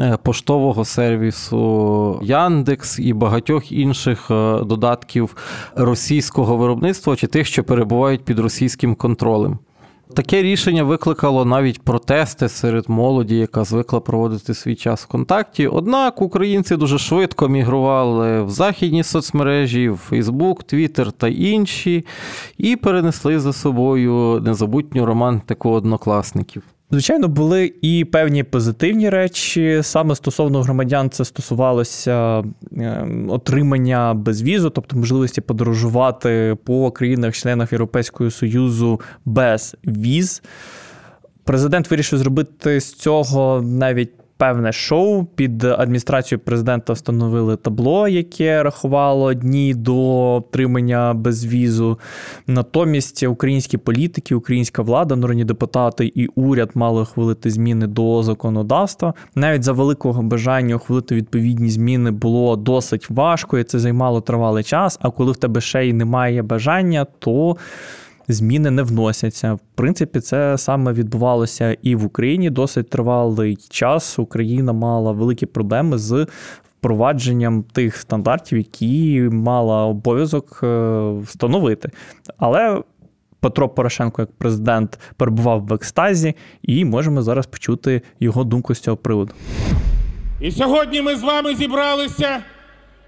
[0.00, 5.36] е, поштового сервісу Яндекс і багатьох інших е, додатків
[5.76, 9.58] російського виробництва чи тих, що перебувають під російським контролем.
[10.14, 15.66] Таке рішення викликало навіть протести серед молоді, яка звикла проводити свій час в контакті.
[15.66, 22.04] Однак українці дуже швидко мігрували в західні соцмережі, в Фейсбук, Твіттер та інші,
[22.58, 26.62] і перенесли за собою незабутню романтику однокласників.
[26.90, 29.80] Звичайно, були і певні позитивні речі.
[29.82, 32.44] Саме стосовно громадян, це стосувалося
[32.76, 40.42] ем, отримання безвізу, тобто можливості подорожувати по країнах-членах Європейського Союзу без віз.
[41.44, 45.24] Президент вирішив зробити з цього навіть певне шоу.
[45.24, 51.98] Під адміністрацією президента встановили табло, яке рахувало дні до отримання безвізу.
[52.46, 59.14] Натомість українські політики, українська влада, народні депутати і уряд мали ухвалити зміни до законодавства.
[59.34, 64.98] Навіть за великого бажання ухвалити відповідні зміни було досить важко, і це займало тривалий час.
[65.02, 67.56] А коли в тебе ще й немає бажання, то
[68.28, 69.52] зміни не вносяться.
[69.54, 72.50] В принципі, це саме відбувалося і в Україні.
[72.50, 74.18] Досить тривалий час.
[74.18, 76.26] Україна мала великі проблеми з.
[76.80, 81.90] Впровадженням тих стандартів, які мала обов'язок е, встановити.
[82.38, 82.82] Але
[83.40, 88.96] Петро Порошенко, як президент, перебував в екстазі, і можемо зараз почути його думку з цього
[88.96, 89.32] приводу.
[90.40, 92.42] І сьогодні ми з вами зібралися,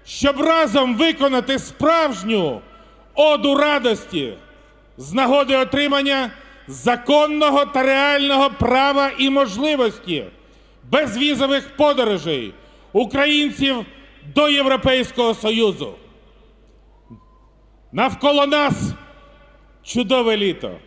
[0.05, 2.61] щоб разом виконати справжню
[3.15, 4.33] оду радості
[4.99, 6.31] з нагоди отримання
[6.67, 10.25] законного та реального права і можливості
[10.91, 12.53] безвізових подорожей
[12.93, 13.85] українців
[14.35, 15.95] до Європейського Союзу.
[17.91, 18.93] Навколо нас
[19.83, 20.77] чудове літо.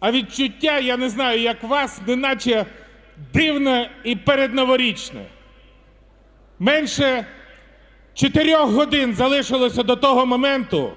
[0.00, 2.66] А відчуття, я не знаю, як вас, неначе
[3.34, 5.24] дивне і передноворічне.
[6.58, 7.26] Менше
[8.14, 10.92] чотирьох годин залишилося до того моменту,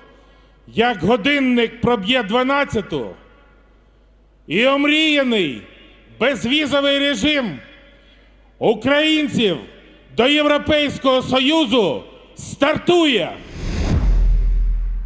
[0.67, 3.07] як годинник проб'є 12-ту,
[4.47, 5.61] і омріяний
[6.19, 7.59] безвізовий режим
[8.59, 9.57] українців
[10.17, 12.03] до Європейського Союзу
[12.35, 13.37] стартує.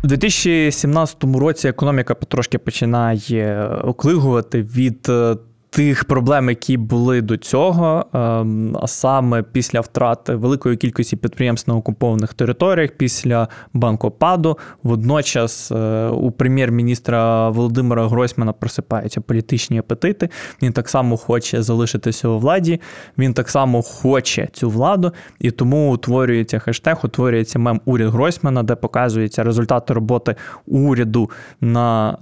[0.04, 5.36] У 2017 році економіка потрошки починає оклигувати від е,
[5.72, 11.78] тих проблем, які були до цього, ем, а саме після втрати великої кількості підприємств на
[11.78, 20.30] окупованих територіях, після банкопаду, водночас е, у прем'єр-міністра Володимира Гройсмана просипаються політичні апетити.
[20.62, 22.82] Він так само хоче залишитися у владі,
[23.18, 28.76] він так само хоче цю владу, і тому утворюється хештег, утворюється мем уряд Гройсмана, де
[28.76, 30.36] показуються результати роботи
[30.66, 31.30] уряду
[31.62, 32.18] на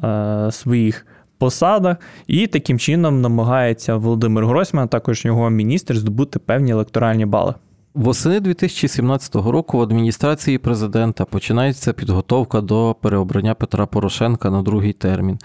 [0.48, 1.06] е, своїх
[1.40, 1.98] посадах,
[2.28, 7.54] і таким чином намагається Володимир Гройсман, також його міністр, здобути певні електоральні бали.
[8.00, 15.38] Восени 2017 року в адміністрації президента починається підготовка до переобрання Петра Порошенка на другий термін.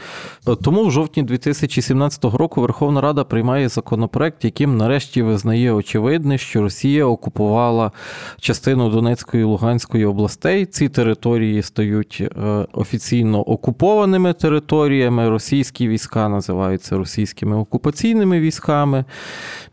[0.63, 7.05] Тому в жовтні 2017 року Верховна Рада приймає законопроект, яким нарешті визнає очевидне, що Росія
[7.05, 7.93] окупувала
[8.41, 10.67] частину Донецької і Луганської областей.
[10.67, 15.29] Ці території стають е, офіційно окупованими територіями.
[15.29, 19.05] Російські війська називаються російськими окупаційними військами.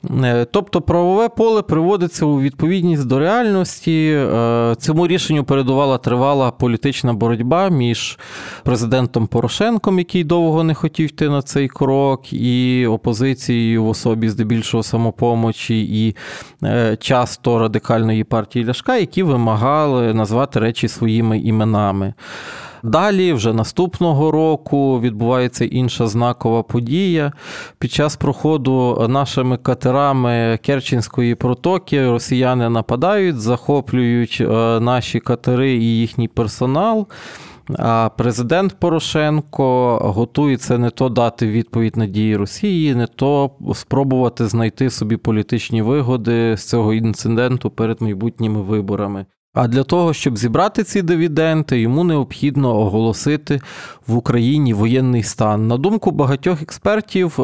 [0.10, 4.12] Е, тобто правове поле приводиться у відповідність до реальності.
[4.16, 8.20] Е, цьому рішенню передувала тривала політична боротьба між
[8.64, 14.84] президентом Порошенком, який довго не хотів йти на цей крок, і опозицією в особі здебільшого
[14.84, 16.16] самопомочі і
[16.64, 22.14] е, часто радикальної партії Ляшка, які вимагали назвати речі своїми іменами.
[22.84, 27.32] Далі, вже наступного року, відбувається інша знакова подія.
[27.80, 34.46] Під час проходу нашими катерами Керченської протоки росіяни нападають, захоплюють е,
[34.80, 37.08] наші катери і їхній персонал.
[37.78, 44.90] А президент Порошенко готується не то дати відповідь на дії Росії, не то спробувати знайти
[44.90, 49.26] собі політичні вигоди з цього інциденту перед майбутніми виборами.
[49.54, 53.62] А для того, щоб зібрати ці дивіденти, йому необхідно оголосити
[54.08, 55.68] в Україні воєнний стан.
[55.68, 57.44] На думку багатьох експертів, е,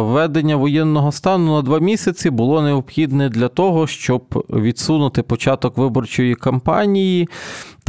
[0.00, 7.28] введення воєнного стану на два місяці було необхідне для того, щоб відсунути початок виборчої кампанії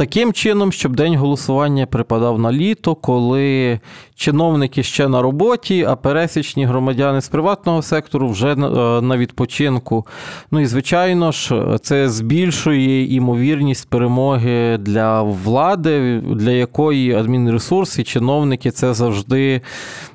[0.00, 3.80] таким чином, щоб день голосування припадав на літо, коли
[4.14, 8.56] чиновники ще на роботі, а пересічні громадяни з приватного сектору вже
[9.02, 10.06] на відпочинку.
[10.50, 18.70] Ну і звичайно ж, це збільшує імовірність перемоги для влади, для якої адмінресурс і чиновники
[18.70, 19.60] це завжди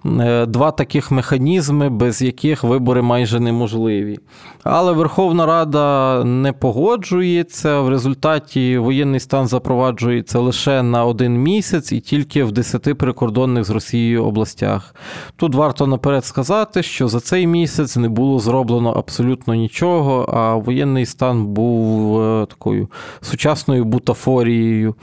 [0.06, 4.20] е, два таких механізми, без яких вибори майже неможливі.
[4.64, 7.82] Але Верховна Рада не погоджується.
[7.82, 13.70] В результаті воєнний стан запроваджується лише на один місяць і тільки в десяти прикордонних з
[13.70, 14.96] Росією областях.
[15.36, 21.06] Тут варто наперед сказати, що за цей місяць не було зроблено абсолютно нічого, а воєнний
[21.06, 22.88] стан був е, такою
[23.22, 24.96] сучасною бутафорією.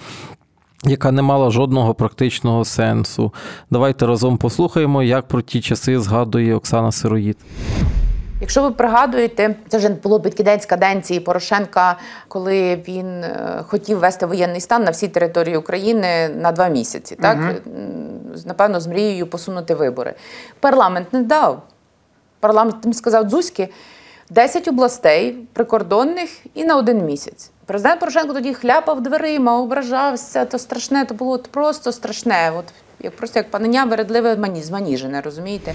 [0.85, 3.33] Яка не мала жодного практичного сенсу.
[3.71, 7.37] Давайте разом послухаємо, як про ті часи згадує Оксана Сироїд.
[8.43, 11.99] Якщо ви пригадуєте, це вже було під кінець каденції Порошенка,
[12.29, 17.39] коли він е, хотів ввести воєнний стан на всій території України на два місяці, так
[17.39, 17.77] угу.
[18.47, 20.15] напевно, з мрією посунути вибори.
[20.61, 21.63] Парламент не дав.
[22.41, 23.69] Парламент сказав Дзузьки,
[24.31, 27.51] 10 областей прикордонних і на один місяць.
[27.67, 32.53] Президент Порошенко тоді хляпав дверима, ображався, то страшне, то було просто страшне.
[32.57, 32.65] От
[33.01, 35.75] як просто як панення вередливе зманіжене, розумієте?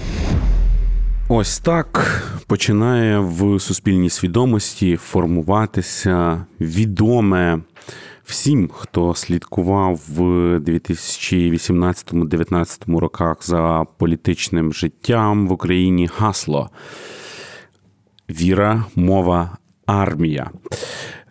[1.30, 7.60] Ось так починає в суспільній свідомості формуватися відоме
[8.24, 10.20] всім, хто слідкував в
[10.58, 16.70] 2018-2019 роках за політичним життям в Україні гасло
[18.30, 19.56] Віра, мова,
[19.86, 20.50] армія.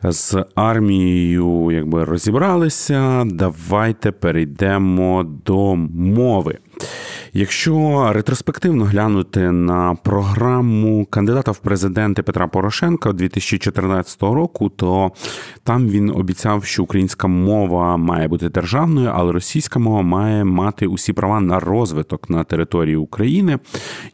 [0.03, 3.25] З армією якби розібралися.
[3.25, 6.57] Давайте перейдемо до мови.
[7.33, 15.11] Якщо ретроспективно глянути на програму кандидата в президенти Петра Порошенка 2014 року, то
[15.63, 21.13] там він обіцяв, що українська мова має бути державною, але російська мова має мати усі
[21.13, 23.59] права на розвиток на території України.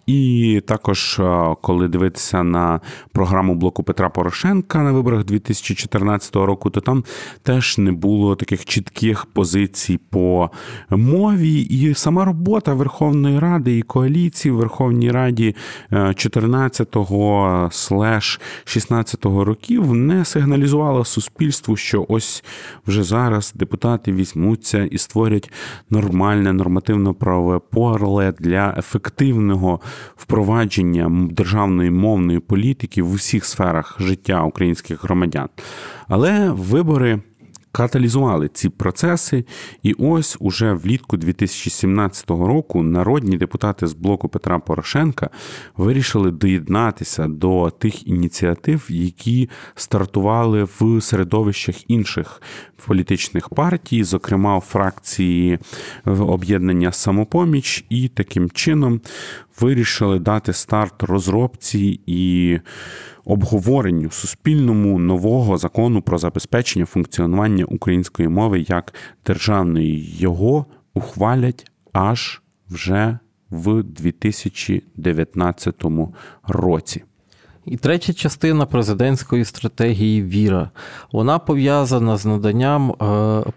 [0.06, 1.22] І також,
[1.62, 2.80] коли дивитися на
[3.12, 7.04] програму блоку Петра Порошенка на виборах 2014 року, то там
[7.44, 10.50] теж не було таких чітких позицій по
[10.90, 15.56] мові, і сама робота Верховної Верховної Ради і коаліції в Верховній Раді
[15.92, 22.44] 14-го слеш 16-го років не сигналізувала суспільству, що ось
[22.88, 25.52] вже зараз депутати візьмуться і створять
[25.90, 29.80] нормальне нормативно-правове поле для ефективного
[30.16, 35.50] впровадження державної мовної політики в усіх сферах життя українських громадян.
[36.08, 37.20] Але вибори
[37.74, 39.46] каталізували ці процеси.
[39.84, 45.30] І ось уже влітку 2017 року народні депутати з блоку Петра Порошенка
[45.78, 52.42] вирішили доєднатися до тих ініціатив, які стартували в середовищах інших
[52.86, 55.60] політичних партій, зокрема фракції
[56.06, 59.02] об'єднання самопоміч, і таким чином
[59.60, 62.60] вирішили дати старт розробці і
[63.26, 68.94] обговоренню суспільному нового закону про забезпечення функціонування української мови як
[69.26, 70.18] державної.
[70.18, 73.20] Його ухвалять аж вже
[73.50, 75.84] в 2019
[76.48, 77.04] році.
[77.66, 80.70] І третя частина президентської стратегії Віра.
[81.12, 82.96] Вона пов'язана з наданням е,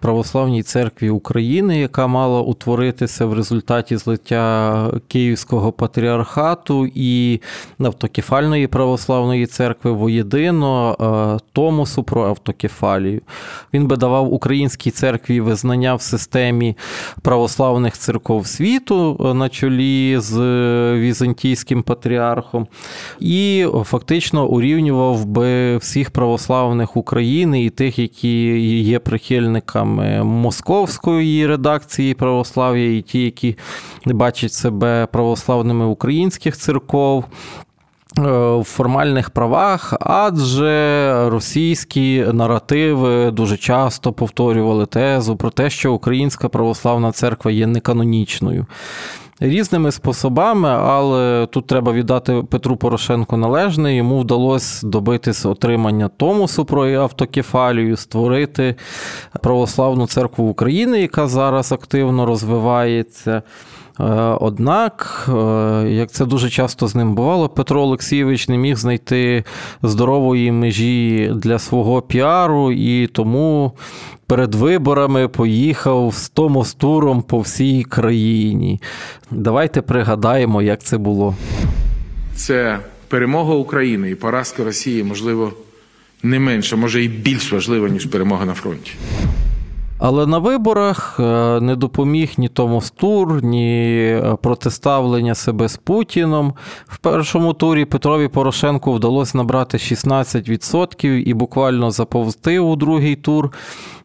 [0.01, 7.41] православній церкві України, яка мала утворитися в результаті злиття Київського патріархату і
[7.79, 13.21] автокефальної православної церкви воєдино е, Томосу про автокефалію.
[13.75, 16.77] Він би давав українській церкві визнання в системі
[17.23, 20.37] православних церков світу е, на чолі з
[20.95, 22.67] візантійським патріархом.
[23.21, 23.67] І
[23.97, 33.03] фактично урівнював би всіх православних України і тих, які є прихильниками московської редакції православ'я, і
[33.03, 33.57] ті, які
[34.07, 37.25] бачать себе православними українських церков.
[38.19, 38.23] Е,
[38.57, 47.13] в формальних правах, адже російські наративи дуже часто повторювали тезу про те, що Українська православна
[47.13, 48.67] церква є неканонічною
[49.41, 53.97] різними способами, але тут треба віддати Петру Порошенку належне.
[53.97, 58.75] Йому вдалося добитися отримання Томосу про автокефалію, створити
[59.43, 63.43] православну церкву України, яка зараз активно розвивається.
[64.01, 64.05] Е,
[64.41, 65.33] однак, е,
[65.89, 69.45] як це дуже часто з ним бувало, Петро Олексійович не міг знайти
[69.83, 73.73] здорової межі для свого піару, і тому
[74.27, 78.81] перед виборами поїхав з Томостуром по всій країні.
[79.31, 81.35] Давайте пригадаємо, як це було.
[82.35, 82.79] Це
[83.09, 85.53] перемога України і поразка Росії, можливо,
[86.23, 88.93] не менше, може і більш важлива, ніж перемога на фронті.
[89.99, 91.23] Але на виборах е,
[91.61, 96.53] не допоміг ні Томас Тур, ні е, протиставлення себе з Путіном.
[96.89, 103.53] В першому турі Петрові Порошенку вдалося набрати 16% і буквально заповзти у другий тур.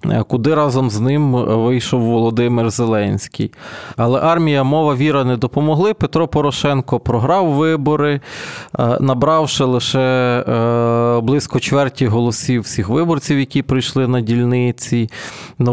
[0.05, 3.51] Е, куди разом з ним вийшов Володимир Зеленський.
[3.97, 5.93] Але армія, мова, віра не допомогли.
[5.93, 8.21] Петро Порошенко програв вибори,
[8.99, 10.43] набравши лише
[11.23, 15.09] близько чверті голосів всіх виборців, які прийшли на дільниці.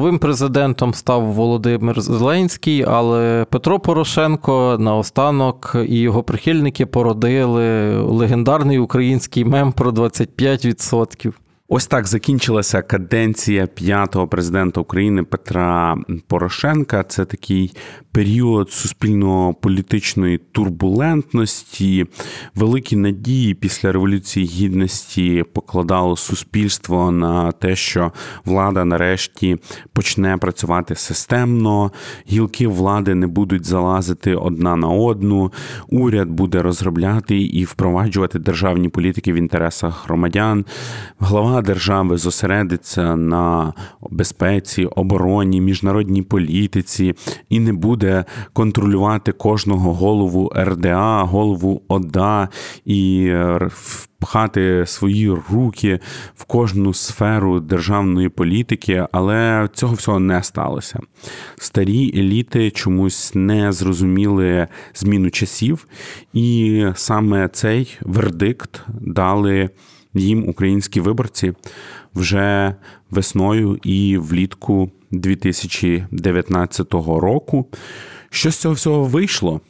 [0.09, 9.44] Новим президентом став Володимир Зеленський, але Петро Порошенко наостанок і його прихильники породили легендарний український
[9.44, 11.32] мем про 25%.
[11.70, 15.96] Ось так закінчилася каденція п'ятого президента України Петра
[16.26, 17.02] Порошенка.
[17.02, 17.72] Це такий
[18.12, 22.06] період суспільно-політичної турбулентності,
[22.54, 28.12] великі надії після революції гідності покладало суспільство на те, що
[28.44, 29.56] влада нарешті
[29.92, 31.92] почне працювати системно,
[32.30, 35.52] гілки влади не будуть залазити одна на одну.
[35.88, 40.64] Уряд буде розробляти і впроваджувати державні політики в інтересах громадян.
[41.18, 43.72] Глава держави зосередиться на
[44.10, 47.14] безпеці, обороні, міжнародній політиці
[47.48, 52.48] і не буде контролювати кожного голову РДА, голову ОДА
[52.85, 53.32] і
[54.18, 56.01] впхати свої руки
[56.36, 61.01] в кожну сферу державної політики, але цього всього не сталося.
[61.56, 65.86] Старі еліти чомусь не зрозуміли зміну часів,
[66.32, 69.70] і саме цей вердикт дали
[70.14, 71.52] їм українські виборці
[72.14, 72.74] вже
[73.10, 77.66] весною і влітку 2019 року.
[78.30, 79.60] Що з цього всього вийшло?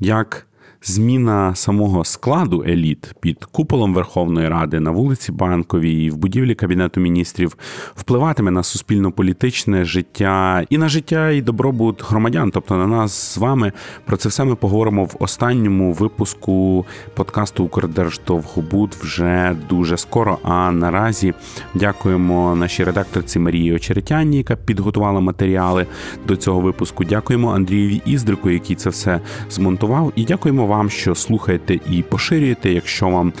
[0.00, 0.47] Як
[0.82, 7.56] зміна самого складу еліт під куполом Верховної Ради на вулиці Банковій в будівлі Кабінету міністрів
[7.94, 12.50] впливатиме на суспільно-політичне життя і на життя і добробут громадян.
[12.50, 13.72] Тобто на нас з вами
[14.06, 20.38] про це все ми поговоримо в останньому випуску подкасту Укрдерждовгобуд вже дуже скоро.
[20.42, 21.34] А наразі
[21.74, 25.86] дякуємо нашій редакторці Марії Очеретяні, яка підготувала матеріали
[26.26, 27.04] до цього випуску.
[27.04, 32.72] Дякуємо Андрієві Іздрику, який це все змонтував, і дякуємо вам, що слухаєте і поширюєте.
[32.72, 33.32] Якщо вам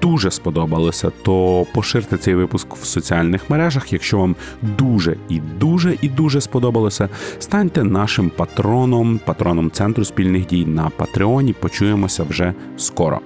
[0.00, 3.92] дуже сподобалося, то поширте цей випуск в соціальних мережах.
[3.92, 10.66] Якщо вам дуже і дуже і дуже сподобалося, станьте нашим патроном, патроном центру спільних дій
[10.66, 11.52] на Патреоні.
[11.52, 13.20] Почуємося вже скоро.